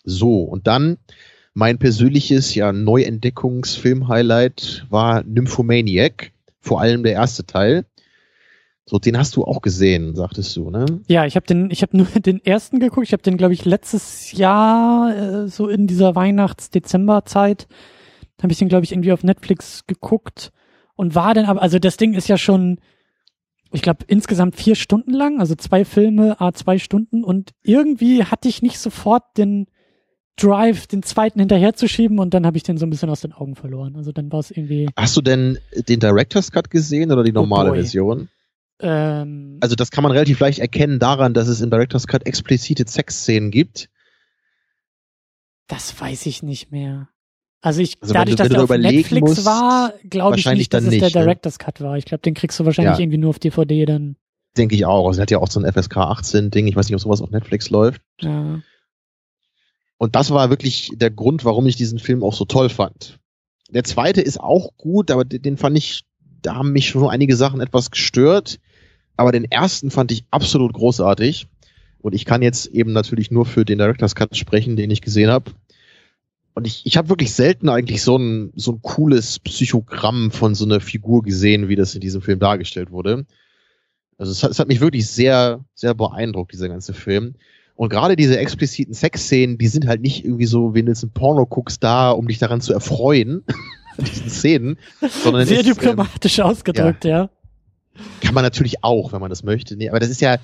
[0.03, 0.97] So, und dann
[1.53, 7.85] mein persönliches ja Neuentdeckungsfilm-Highlight war Nymphomaniac, vor allem der erste Teil.
[8.85, 10.85] So, den hast du auch gesehen, sagtest du, ne?
[11.07, 13.07] Ja, ich habe den, ich habe nur den ersten geguckt.
[13.07, 17.67] Ich habe den, glaube ich, letztes Jahr äh, so in dieser Weihnachts-Dezember-Zeit
[18.41, 20.51] habe ich den, glaube ich, irgendwie auf Netflix geguckt
[20.95, 22.79] und war dann aber, also das Ding ist ja schon,
[23.71, 28.49] ich glaube, insgesamt vier Stunden lang, also zwei Filme, a zwei Stunden und irgendwie hatte
[28.49, 29.67] ich nicht sofort den
[30.37, 33.55] Drive, den zweiten hinterherzuschieben und dann habe ich den so ein bisschen aus den Augen
[33.55, 33.95] verloren.
[33.95, 34.89] Also dann war es irgendwie.
[34.95, 35.57] Hast du denn
[35.87, 37.79] den Director's Cut gesehen oder die normale boy.
[37.79, 38.29] Version?
[38.79, 42.85] Ähm, Also das kann man relativ leicht erkennen daran, dass es im Director's Cut explizite
[42.87, 43.89] Sexszenen gibt.
[45.67, 47.09] Das weiß ich nicht mehr.
[47.61, 50.83] Also ich, Also dadurch, du- dass der auf Netflix musst, war, glaube ich nicht, dass
[50.83, 51.21] es der nicht, ne?
[51.21, 51.97] Director's Cut war.
[51.97, 52.99] Ich glaube, den kriegst du wahrscheinlich Ja.
[52.99, 54.15] irgendwie nur auf DVD dann.
[54.57, 55.07] Denke ich auch.
[55.07, 56.67] Also er hat ja auch so ein FSK 18 Ding.
[56.67, 58.01] Ich weiß nicht, ob sowas auf Netflix läuft.
[58.19, 58.61] Ja.
[60.01, 63.19] Und das war wirklich der Grund, warum ich diesen Film auch so toll fand.
[63.69, 66.05] Der zweite ist auch gut, aber den fand ich,
[66.41, 68.59] da haben mich schon einige Sachen etwas gestört.
[69.15, 71.45] Aber den ersten fand ich absolut großartig.
[71.99, 75.29] Und ich kann jetzt eben natürlich nur für den Director's Cut sprechen, den ich gesehen
[75.29, 75.51] habe.
[76.55, 80.65] Und ich, ich habe wirklich selten eigentlich so ein, so ein cooles Psychogramm von so
[80.65, 83.27] einer Figur gesehen, wie das in diesem Film dargestellt wurde.
[84.17, 87.35] Also es hat, es hat mich wirklich sehr, sehr beeindruckt, dieser ganze Film.
[87.75, 91.11] Und gerade diese expliziten Sexszenen, die sind halt nicht irgendwie so, wenn du jetzt ein
[91.11, 93.43] Porno guckst, da, um dich daran zu erfreuen,
[93.97, 94.77] an diesen Szenen,
[95.23, 97.29] sondern Sehr es, ähm, diplomatisch ausgedrückt, ja.
[98.21, 99.75] kann man natürlich auch, wenn man das möchte.
[99.75, 100.37] Nee, aber das ist ja,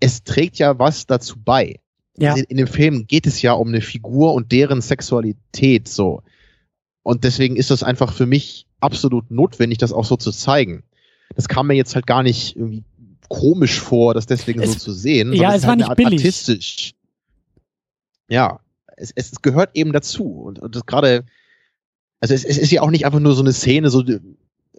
[0.00, 1.80] es trägt ja was dazu bei.
[2.16, 2.32] Ja.
[2.32, 6.22] Also In dem Film geht es ja um eine Figur und deren Sexualität so.
[7.02, 10.84] Und deswegen ist das einfach für mich absolut notwendig, das auch so zu zeigen.
[11.34, 12.84] Das kam mir jetzt halt gar nicht irgendwie
[13.28, 15.32] komisch vor, das deswegen Es- so zu sehen.
[15.32, 16.20] ja, es ist war halt nicht billig.
[16.20, 16.94] artistisch.
[18.28, 18.60] Ja,
[18.96, 20.24] es, es gehört eben dazu.
[20.24, 21.24] Und, und das gerade,
[22.20, 24.02] also es, es ist ja auch nicht einfach nur so eine Szene, so,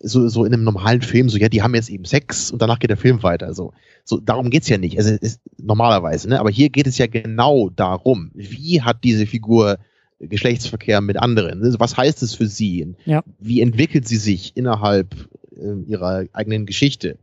[0.01, 2.79] so, so in einem normalen Film, so, ja, die haben jetzt eben Sex und danach
[2.79, 3.53] geht der Film weiter.
[3.53, 3.73] So,
[4.03, 4.97] so darum geht's ja nicht.
[4.97, 6.39] Also es ist normalerweise, ne?
[6.39, 9.77] Aber hier geht es ja genau darum, wie hat diese Figur
[10.19, 11.59] Geschlechtsverkehr mit anderen?
[11.59, 11.75] Ne?
[11.77, 12.95] Was heißt es für sie?
[13.05, 13.23] Ja.
[13.39, 15.13] Wie entwickelt sie sich innerhalb
[15.57, 17.17] äh, ihrer eigenen Geschichte?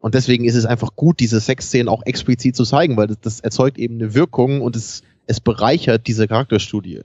[0.00, 3.40] Und deswegen ist es einfach gut, diese Sexszenen auch explizit zu zeigen, weil das, das
[3.40, 7.02] erzeugt eben eine Wirkung und es, es bereichert diese Charakterstudie.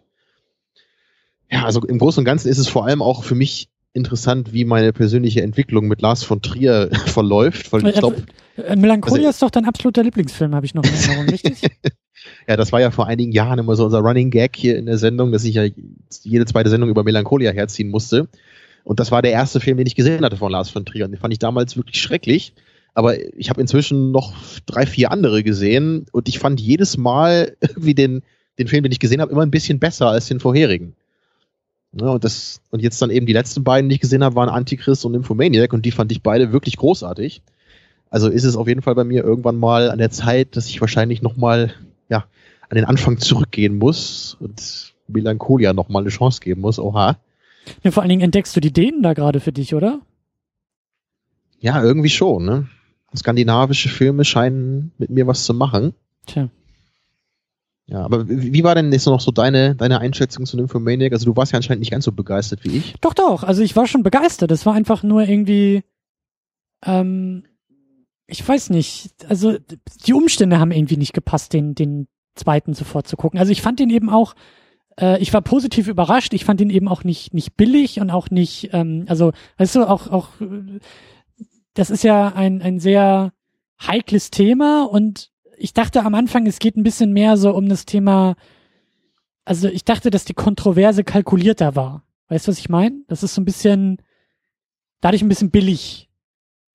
[1.49, 4.65] Ja, also im Großen und Ganzen ist es vor allem auch für mich interessant, wie
[4.65, 8.23] meine persönliche Entwicklung mit Lars von Trier verläuft, weil ich glaube,
[8.57, 11.61] Äh, Melancholia Also- ist doch dein absoluter Lieblingsfilm, habe ich noch in Erinnerung, richtig?
[12.47, 14.97] ja, das war ja vor einigen Jahren immer so unser Running Gag hier in der
[14.97, 15.65] Sendung, dass ich ja
[16.23, 18.27] jede zweite Sendung über Melancholia herziehen musste.
[18.83, 21.05] Und das war der erste Film, den ich gesehen hatte von Lars von Trier.
[21.05, 22.53] Und den fand ich damals wirklich schrecklich.
[22.93, 24.33] Aber ich habe inzwischen noch
[24.65, 28.21] drei, vier andere gesehen und ich fand jedes Mal irgendwie den,
[28.59, 30.95] den Film, den ich gesehen habe, immer ein bisschen besser als den vorherigen.
[31.93, 34.49] Ja, und, das, und jetzt dann eben die letzten beiden, die ich gesehen habe, waren
[34.49, 37.41] Antichrist und Nymphomaniac und die fand ich beide wirklich großartig.
[38.09, 40.81] Also ist es auf jeden Fall bei mir irgendwann mal an der Zeit, dass ich
[40.81, 41.73] wahrscheinlich nochmal
[42.09, 42.25] ja,
[42.69, 46.79] an den Anfang zurückgehen muss und Melancholia nochmal eine Chance geben muss.
[46.79, 47.17] Oha.
[47.83, 50.01] ja, vor allen Dingen entdeckst du die Dänen da gerade für dich, oder?
[51.59, 52.67] Ja, irgendwie schon, ne?
[53.17, 55.93] Skandinavische Filme scheinen mit mir was zu machen.
[56.25, 56.49] Tja.
[57.85, 61.11] Ja, aber wie war denn jetzt noch so deine, deine Einschätzung zu Nymphomaniac?
[61.11, 62.95] Also du warst ja anscheinend nicht ganz so begeistert wie ich.
[63.01, 63.43] Doch, doch.
[63.43, 64.51] Also ich war schon begeistert.
[64.51, 65.83] Es war einfach nur irgendwie,
[66.85, 67.43] ähm,
[68.25, 69.57] ich weiß nicht, also
[70.07, 73.37] die Umstände haben irgendwie nicht gepasst, den, den zweiten sofort zu gucken.
[73.37, 74.33] Also ich fand den eben auch,
[74.99, 78.29] äh, ich war positiv überrascht, ich fand ihn eben auch nicht, nicht billig und auch
[78.29, 80.79] nicht, ähm, also, weißt du, auch, auch, äh,
[81.73, 83.33] das ist ja ein, ein sehr
[83.81, 87.85] heikles Thema und ich dachte am Anfang, es geht ein bisschen mehr so um das
[87.85, 88.35] Thema,
[89.45, 92.03] also ich dachte, dass die Kontroverse kalkulierter war.
[92.29, 93.01] Weißt du, was ich meine?
[93.07, 93.97] Das ist so ein bisschen,
[95.01, 96.09] dadurch ein bisschen billig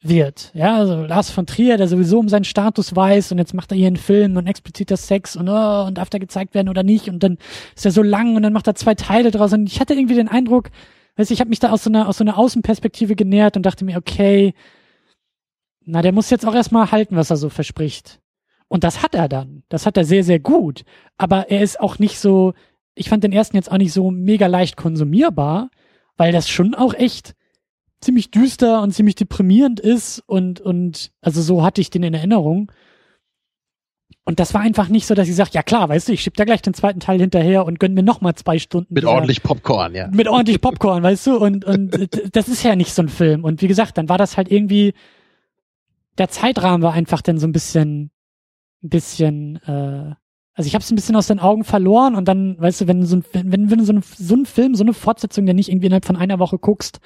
[0.01, 0.53] wird.
[0.55, 3.77] Ja, also Lars von Trier, der sowieso um seinen Status weiß und jetzt macht er
[3.77, 7.09] hier einen Film und expliziter Sex und oh, und darf der gezeigt werden oder nicht
[7.09, 7.39] und dann
[7.75, 10.15] ist er so lang und dann macht er zwei Teile draus und ich hatte irgendwie
[10.15, 10.71] den Eindruck,
[11.17, 13.65] weißt du, ich habe mich da aus so einer aus so einer Außenperspektive genähert und
[13.65, 14.55] dachte mir, okay,
[15.89, 18.21] na, der muss jetzt auch erstmal halten, was er so verspricht.
[18.69, 19.63] Und das hat er dann.
[19.71, 20.85] Das hat er sehr, sehr gut.
[21.17, 22.53] Aber er ist auch nicht so,
[22.95, 25.71] ich fand den ersten jetzt auch nicht so mega leicht konsumierbar,
[26.19, 27.35] weil das schon auch echt
[28.01, 32.71] ziemlich düster und ziemlich deprimierend ist und, und, also so hatte ich den in Erinnerung.
[34.25, 36.37] Und das war einfach nicht so, dass ich sage, ja klar, weißt du, ich schieb
[36.37, 38.93] da gleich den zweiten Teil hinterher und gönn mir noch mal zwei Stunden.
[38.93, 40.09] Mit dieser, ordentlich Popcorn, ja.
[40.09, 43.43] Mit ordentlich Popcorn, weißt du, und, und das ist ja nicht so ein Film.
[43.43, 44.93] Und wie gesagt, dann war das halt irgendwie,
[46.19, 48.11] der Zeitrahmen war einfach dann so ein bisschen,
[48.83, 50.15] ein bisschen, äh,
[50.55, 53.07] also ich habe es ein bisschen aus den Augen verloren und dann, weißt du, wenn
[53.07, 55.87] so ein, wenn, wenn, so, ein, so ein Film, so eine Fortsetzung, der nicht irgendwie
[55.87, 56.99] innerhalb von einer Woche guckst,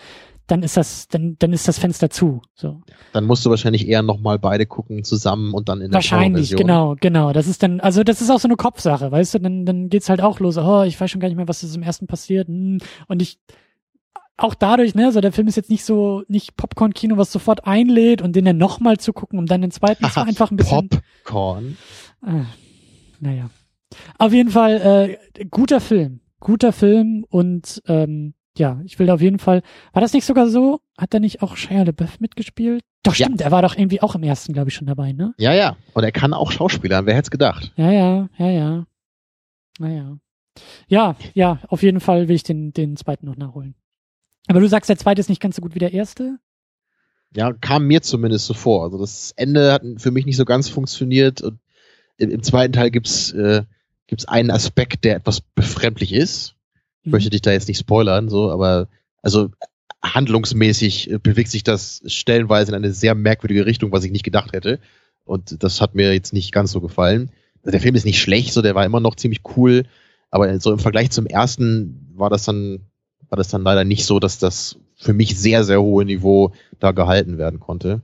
[0.46, 2.42] dann ist das, dann, dann ist das Fenster zu.
[2.54, 2.80] So.
[3.12, 6.96] Dann musst du wahrscheinlich eher nochmal beide gucken zusammen und dann in der Wahrscheinlich, genau,
[7.00, 7.32] genau.
[7.32, 10.08] Das ist dann, also das ist auch so eine Kopfsache, weißt du, dann, dann geht's
[10.08, 10.56] halt auch los.
[10.58, 12.48] Oh, ich weiß schon gar nicht mehr, was ist im ersten passiert.
[12.48, 12.78] Hm.
[13.06, 13.38] Und ich,
[14.36, 18.22] auch dadurch, ne, so der Film ist jetzt nicht so, nicht Popcorn-Kino, was sofort einlädt
[18.22, 20.88] und den dann nochmal zu gucken, um dann den zweiten Aha, einfach ein bisschen.
[20.88, 21.76] Popcorn.
[22.26, 22.44] Äh,
[23.20, 23.50] naja.
[24.18, 26.20] Auf jeden Fall, äh, guter Film.
[26.40, 29.62] Guter Film und ähm, ja, ich will auf jeden Fall.
[29.92, 30.80] War das nicht sogar so?
[30.98, 32.82] Hat er nicht auch Shia LeBeouf mitgespielt?
[33.02, 33.46] Doch, stimmt, ja.
[33.46, 35.34] er war doch irgendwie auch im ersten, glaube ich, schon dabei, ne?
[35.38, 35.76] Ja, ja.
[35.94, 37.72] Und er kann auch Schauspieler, wer hätte es gedacht?
[37.76, 38.86] Ja, ja, ja, ja.
[39.78, 40.18] Naja.
[40.86, 43.74] Ja, ja, auf jeden Fall will ich den, den zweiten noch nachholen.
[44.48, 46.38] Aber du sagst, der zweite ist nicht ganz so gut wie der erste?
[47.34, 48.84] Ja, kam mir zumindest so vor.
[48.84, 51.40] Also das Ende hat für mich nicht so ganz funktioniert.
[51.40, 51.58] Und
[52.18, 53.62] im, im zweiten Teil gibt's äh,
[54.06, 56.54] gibt's einen Aspekt, der etwas befremdlich ist.
[57.02, 57.32] Ich möchte mhm.
[57.32, 58.88] dich da jetzt nicht spoilern, so, aber
[59.22, 59.50] also
[60.02, 64.52] handlungsmäßig äh, bewegt sich das stellenweise in eine sehr merkwürdige Richtung, was ich nicht gedacht
[64.52, 64.80] hätte.
[65.24, 67.30] Und das hat mir jetzt nicht ganz so gefallen.
[67.64, 69.84] Der Film ist nicht schlecht, so der war immer noch ziemlich cool,
[70.30, 72.80] aber so im Vergleich zum ersten war das dann
[73.32, 76.92] war das dann leider nicht so, dass das für mich sehr sehr hohe Niveau da
[76.92, 78.02] gehalten werden konnte.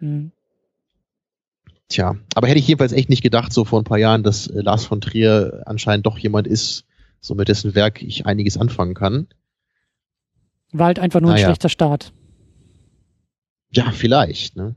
[0.00, 0.32] Mhm.
[1.88, 4.60] Tja, aber hätte ich jedenfalls echt nicht gedacht, so vor ein paar Jahren, dass äh,
[4.60, 6.84] Lars von Trier anscheinend doch jemand ist,
[7.20, 9.28] so mit dessen Werk ich einiges anfangen kann.
[10.72, 11.46] War halt einfach nur naja.
[11.46, 12.12] ein schlechter Start.
[13.70, 14.74] Ja, vielleicht, ne?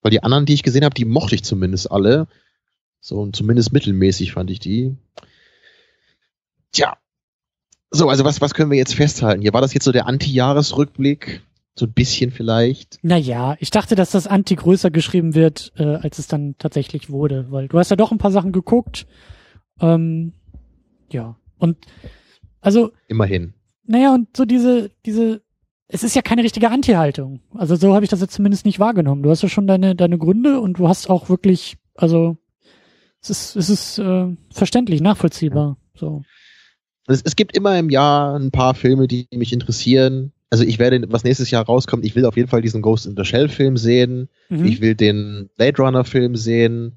[0.00, 2.28] Weil die anderen, die ich gesehen habe, die mochte ich zumindest alle.
[3.00, 4.96] So, zumindest mittelmäßig fand ich die.
[6.70, 6.96] Tja.
[7.94, 9.42] So, also was, was können wir jetzt festhalten?
[9.42, 11.42] Hier war das jetzt so der Anti-Jahresrückblick.
[11.76, 12.98] So ein bisschen vielleicht.
[13.02, 17.46] Naja, ich dachte, dass das Anti größer geschrieben wird, äh, als es dann tatsächlich wurde,
[17.50, 19.06] weil du hast ja doch ein paar Sachen geguckt.
[19.80, 20.32] Ähm,
[21.10, 21.36] ja.
[21.58, 21.76] Und
[22.60, 22.90] also.
[23.06, 23.54] Immerhin.
[23.86, 25.42] Naja, und so diese, diese,
[25.86, 27.40] es ist ja keine richtige Anti-Haltung.
[27.54, 29.22] Also so habe ich das jetzt zumindest nicht wahrgenommen.
[29.22, 32.36] Du hast ja schon deine, deine Gründe und du hast auch wirklich, also
[33.20, 35.76] es ist, es ist äh, verständlich, nachvollziehbar.
[35.94, 36.22] So.
[37.06, 40.32] Es, es gibt immer im Jahr ein paar Filme, die mich interessieren.
[40.50, 43.16] Also ich werde, was nächstes Jahr rauskommt, ich will auf jeden Fall diesen Ghost in
[43.16, 44.28] the Shell Film sehen.
[44.48, 44.64] Mhm.
[44.64, 46.92] Ich will den Blade Runner Film sehen.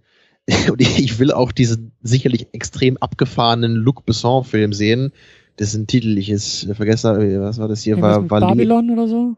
[0.72, 5.12] Und ich will auch diesen sicherlich extrem abgefahrenen Luc Besson-Film sehen.
[5.60, 8.00] Dessen Titel ich jetzt vergessen was war das hier?
[8.00, 9.36] War, war Babylon oder so?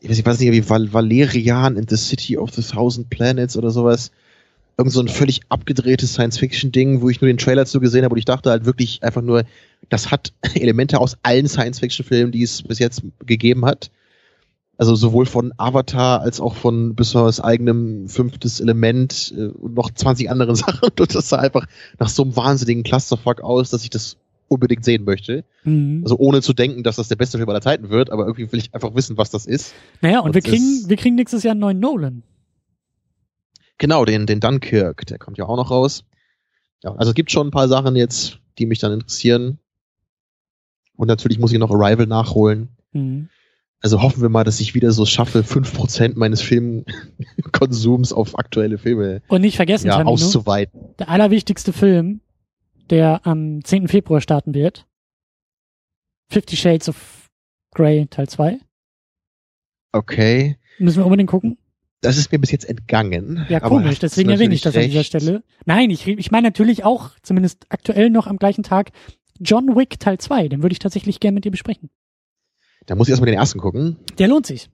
[0.00, 3.56] Ich weiß, ich weiß nicht, wie Val Valerian in the City of the Thousand Planets
[3.56, 4.12] oder sowas.
[4.76, 8.18] Irgend so ein völlig abgedrehtes Science-Fiction-Ding, wo ich nur den Trailer zu gesehen habe und
[8.18, 9.44] ich dachte halt wirklich einfach nur,
[9.88, 13.90] das hat Elemente aus allen Science-Fiction-Filmen, die es bis jetzt gegeben hat.
[14.76, 20.30] Also sowohl von Avatar als auch von Bessers eigenem fünftes Element äh, und noch 20
[20.30, 20.88] anderen Sachen.
[20.98, 21.66] Und das sah einfach
[22.00, 24.16] nach so einem wahnsinnigen Clusterfuck aus, dass ich das
[24.48, 25.44] unbedingt sehen möchte.
[25.64, 26.00] Mhm.
[26.02, 28.58] Also ohne zu denken, dass das der beste Film aller Zeiten wird, aber irgendwie will
[28.58, 29.74] ich einfach wissen, was das ist.
[30.00, 32.22] Naja, und, und wir kriegen, wir kriegen nächstes Jahr einen neuen Nolan.
[33.78, 36.04] Genau, den, den Dunkirk, der kommt ja auch noch raus.
[36.82, 39.58] Ja, also es gibt schon ein paar Sachen jetzt, die mich dann interessieren.
[40.96, 42.68] Und natürlich muss ich noch Arrival nachholen.
[42.92, 43.28] Mhm.
[43.80, 48.78] Also hoffen wir mal, dass ich wieder so schaffe, fünf Prozent meines Filmkonsums auf aktuelle
[48.78, 50.94] Filme Und nicht vergessen, ja, auszuweiten.
[50.98, 52.20] Der allerwichtigste Film,
[52.88, 53.88] der am 10.
[53.88, 54.86] Februar starten wird.
[56.30, 57.30] Fifty Shades of
[57.74, 58.58] Grey Teil 2.
[59.92, 60.56] Okay.
[60.78, 61.58] Müssen wir unbedingt gucken.
[62.04, 63.46] Das ist mir bis jetzt entgangen.
[63.48, 65.24] Ja, komisch, deswegen erwähne ich das an natürlich dieser recht.
[65.24, 65.42] Stelle.
[65.64, 68.90] Nein, ich, ich meine natürlich auch, zumindest aktuell noch am gleichen Tag,
[69.40, 70.48] John Wick Teil 2.
[70.48, 71.90] Den würde ich tatsächlich gerne mit dir besprechen.
[72.86, 73.96] Da muss ich erstmal den ersten gucken.
[74.18, 74.68] Der lohnt sich.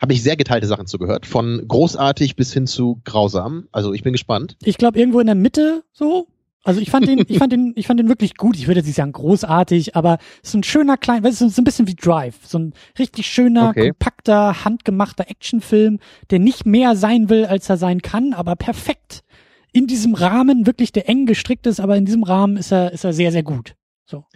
[0.00, 1.26] Habe ich sehr geteilte Sachen zugehört.
[1.26, 3.68] Von großartig bis hin zu grausam.
[3.72, 4.56] Also ich bin gespannt.
[4.62, 6.26] Ich glaube irgendwo in der Mitte so.
[6.62, 8.56] Also ich fand den, ich fand den, ich fand den wirklich gut.
[8.56, 11.64] Ich würde jetzt nicht sagen großartig, aber so ein schöner klein, weißt du, so ein
[11.64, 13.88] bisschen wie Drive, so ein richtig schöner, Okay.
[13.88, 15.98] kompakter, handgemachter Actionfilm,
[16.30, 19.22] der nicht mehr sein will, als er sein kann, aber perfekt
[19.72, 23.04] in diesem Rahmen wirklich der eng gestrickt ist, aber in diesem Rahmen ist er, ist
[23.04, 23.74] er sehr, sehr gut.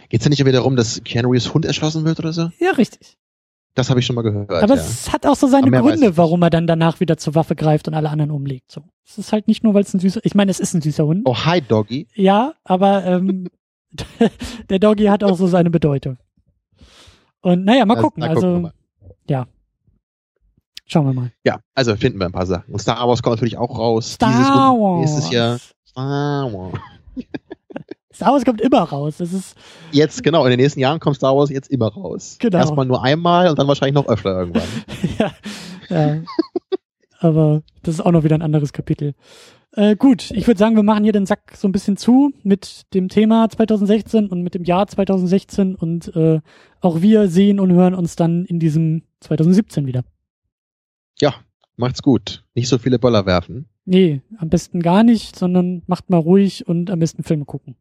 [0.07, 2.49] Geht's ja nicht wieder darum, dass Keanu Reeves Hund erschossen wird oder so?
[2.59, 3.17] Ja, richtig.
[3.75, 4.49] Das habe ich schon mal gehört.
[4.49, 4.81] Aber ja.
[4.81, 7.93] es hat auch so seine Gründe, warum er dann danach wieder zur Waffe greift und
[7.93, 8.71] alle anderen umlegt.
[8.71, 8.83] So.
[9.05, 11.05] Es ist halt nicht nur, weil es ein süßer, ich meine, es ist ein süßer
[11.05, 11.23] Hund.
[11.25, 12.07] Oh, hi Doggy.
[12.15, 13.49] Ja, aber ähm,
[14.69, 16.17] der Doggy hat auch so seine Bedeutung.
[17.41, 18.23] Und naja, mal Da- gucken.
[18.23, 18.73] gucken wir also, mal.
[19.29, 19.45] ja.
[20.87, 21.31] Schauen wir mal.
[21.43, 22.71] Ja, also finden wir ein paar Sachen.
[22.73, 24.13] Und Star Wars kommt natürlich auch raus.
[24.13, 24.99] Star dieses Wars.
[25.01, 25.59] nächstes Jahr.
[25.85, 26.79] Star Wars.
[28.15, 29.17] Star Wars kommt immer raus.
[29.17, 29.55] Das ist,
[29.91, 32.37] Jetzt, genau, in den nächsten Jahren kommt Star Wars jetzt immer raus.
[32.39, 32.57] Genau.
[32.57, 34.67] Erstmal nur einmal und dann wahrscheinlich noch öfter irgendwann.
[35.19, 35.31] ja,
[35.89, 36.21] ja.
[37.19, 39.13] Aber das ist auch noch wieder ein anderes Kapitel.
[39.73, 42.93] Äh, gut, ich würde sagen, wir machen hier den Sack so ein bisschen zu mit
[42.93, 46.39] dem Thema 2016 und mit dem Jahr 2016 und äh,
[46.79, 50.03] auch wir sehen und hören uns dann in diesem 2017 wieder.
[51.19, 51.33] Ja,
[51.75, 52.45] macht's gut.
[52.53, 53.67] Nicht so viele Böller werfen.
[53.83, 57.75] Nee, am besten gar nicht, sondern macht mal ruhig und am besten Filme gucken.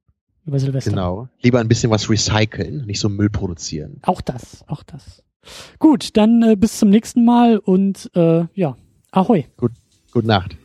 [0.47, 0.91] Über Silvester.
[0.91, 1.29] Genau.
[1.43, 3.99] Lieber ein bisschen was recyceln, nicht so Müll produzieren.
[4.03, 5.23] Auch das, auch das.
[5.79, 8.77] Gut, dann äh, bis zum nächsten Mal und äh, ja,
[9.11, 9.47] ahoi.
[9.57, 10.57] Gute Nacht.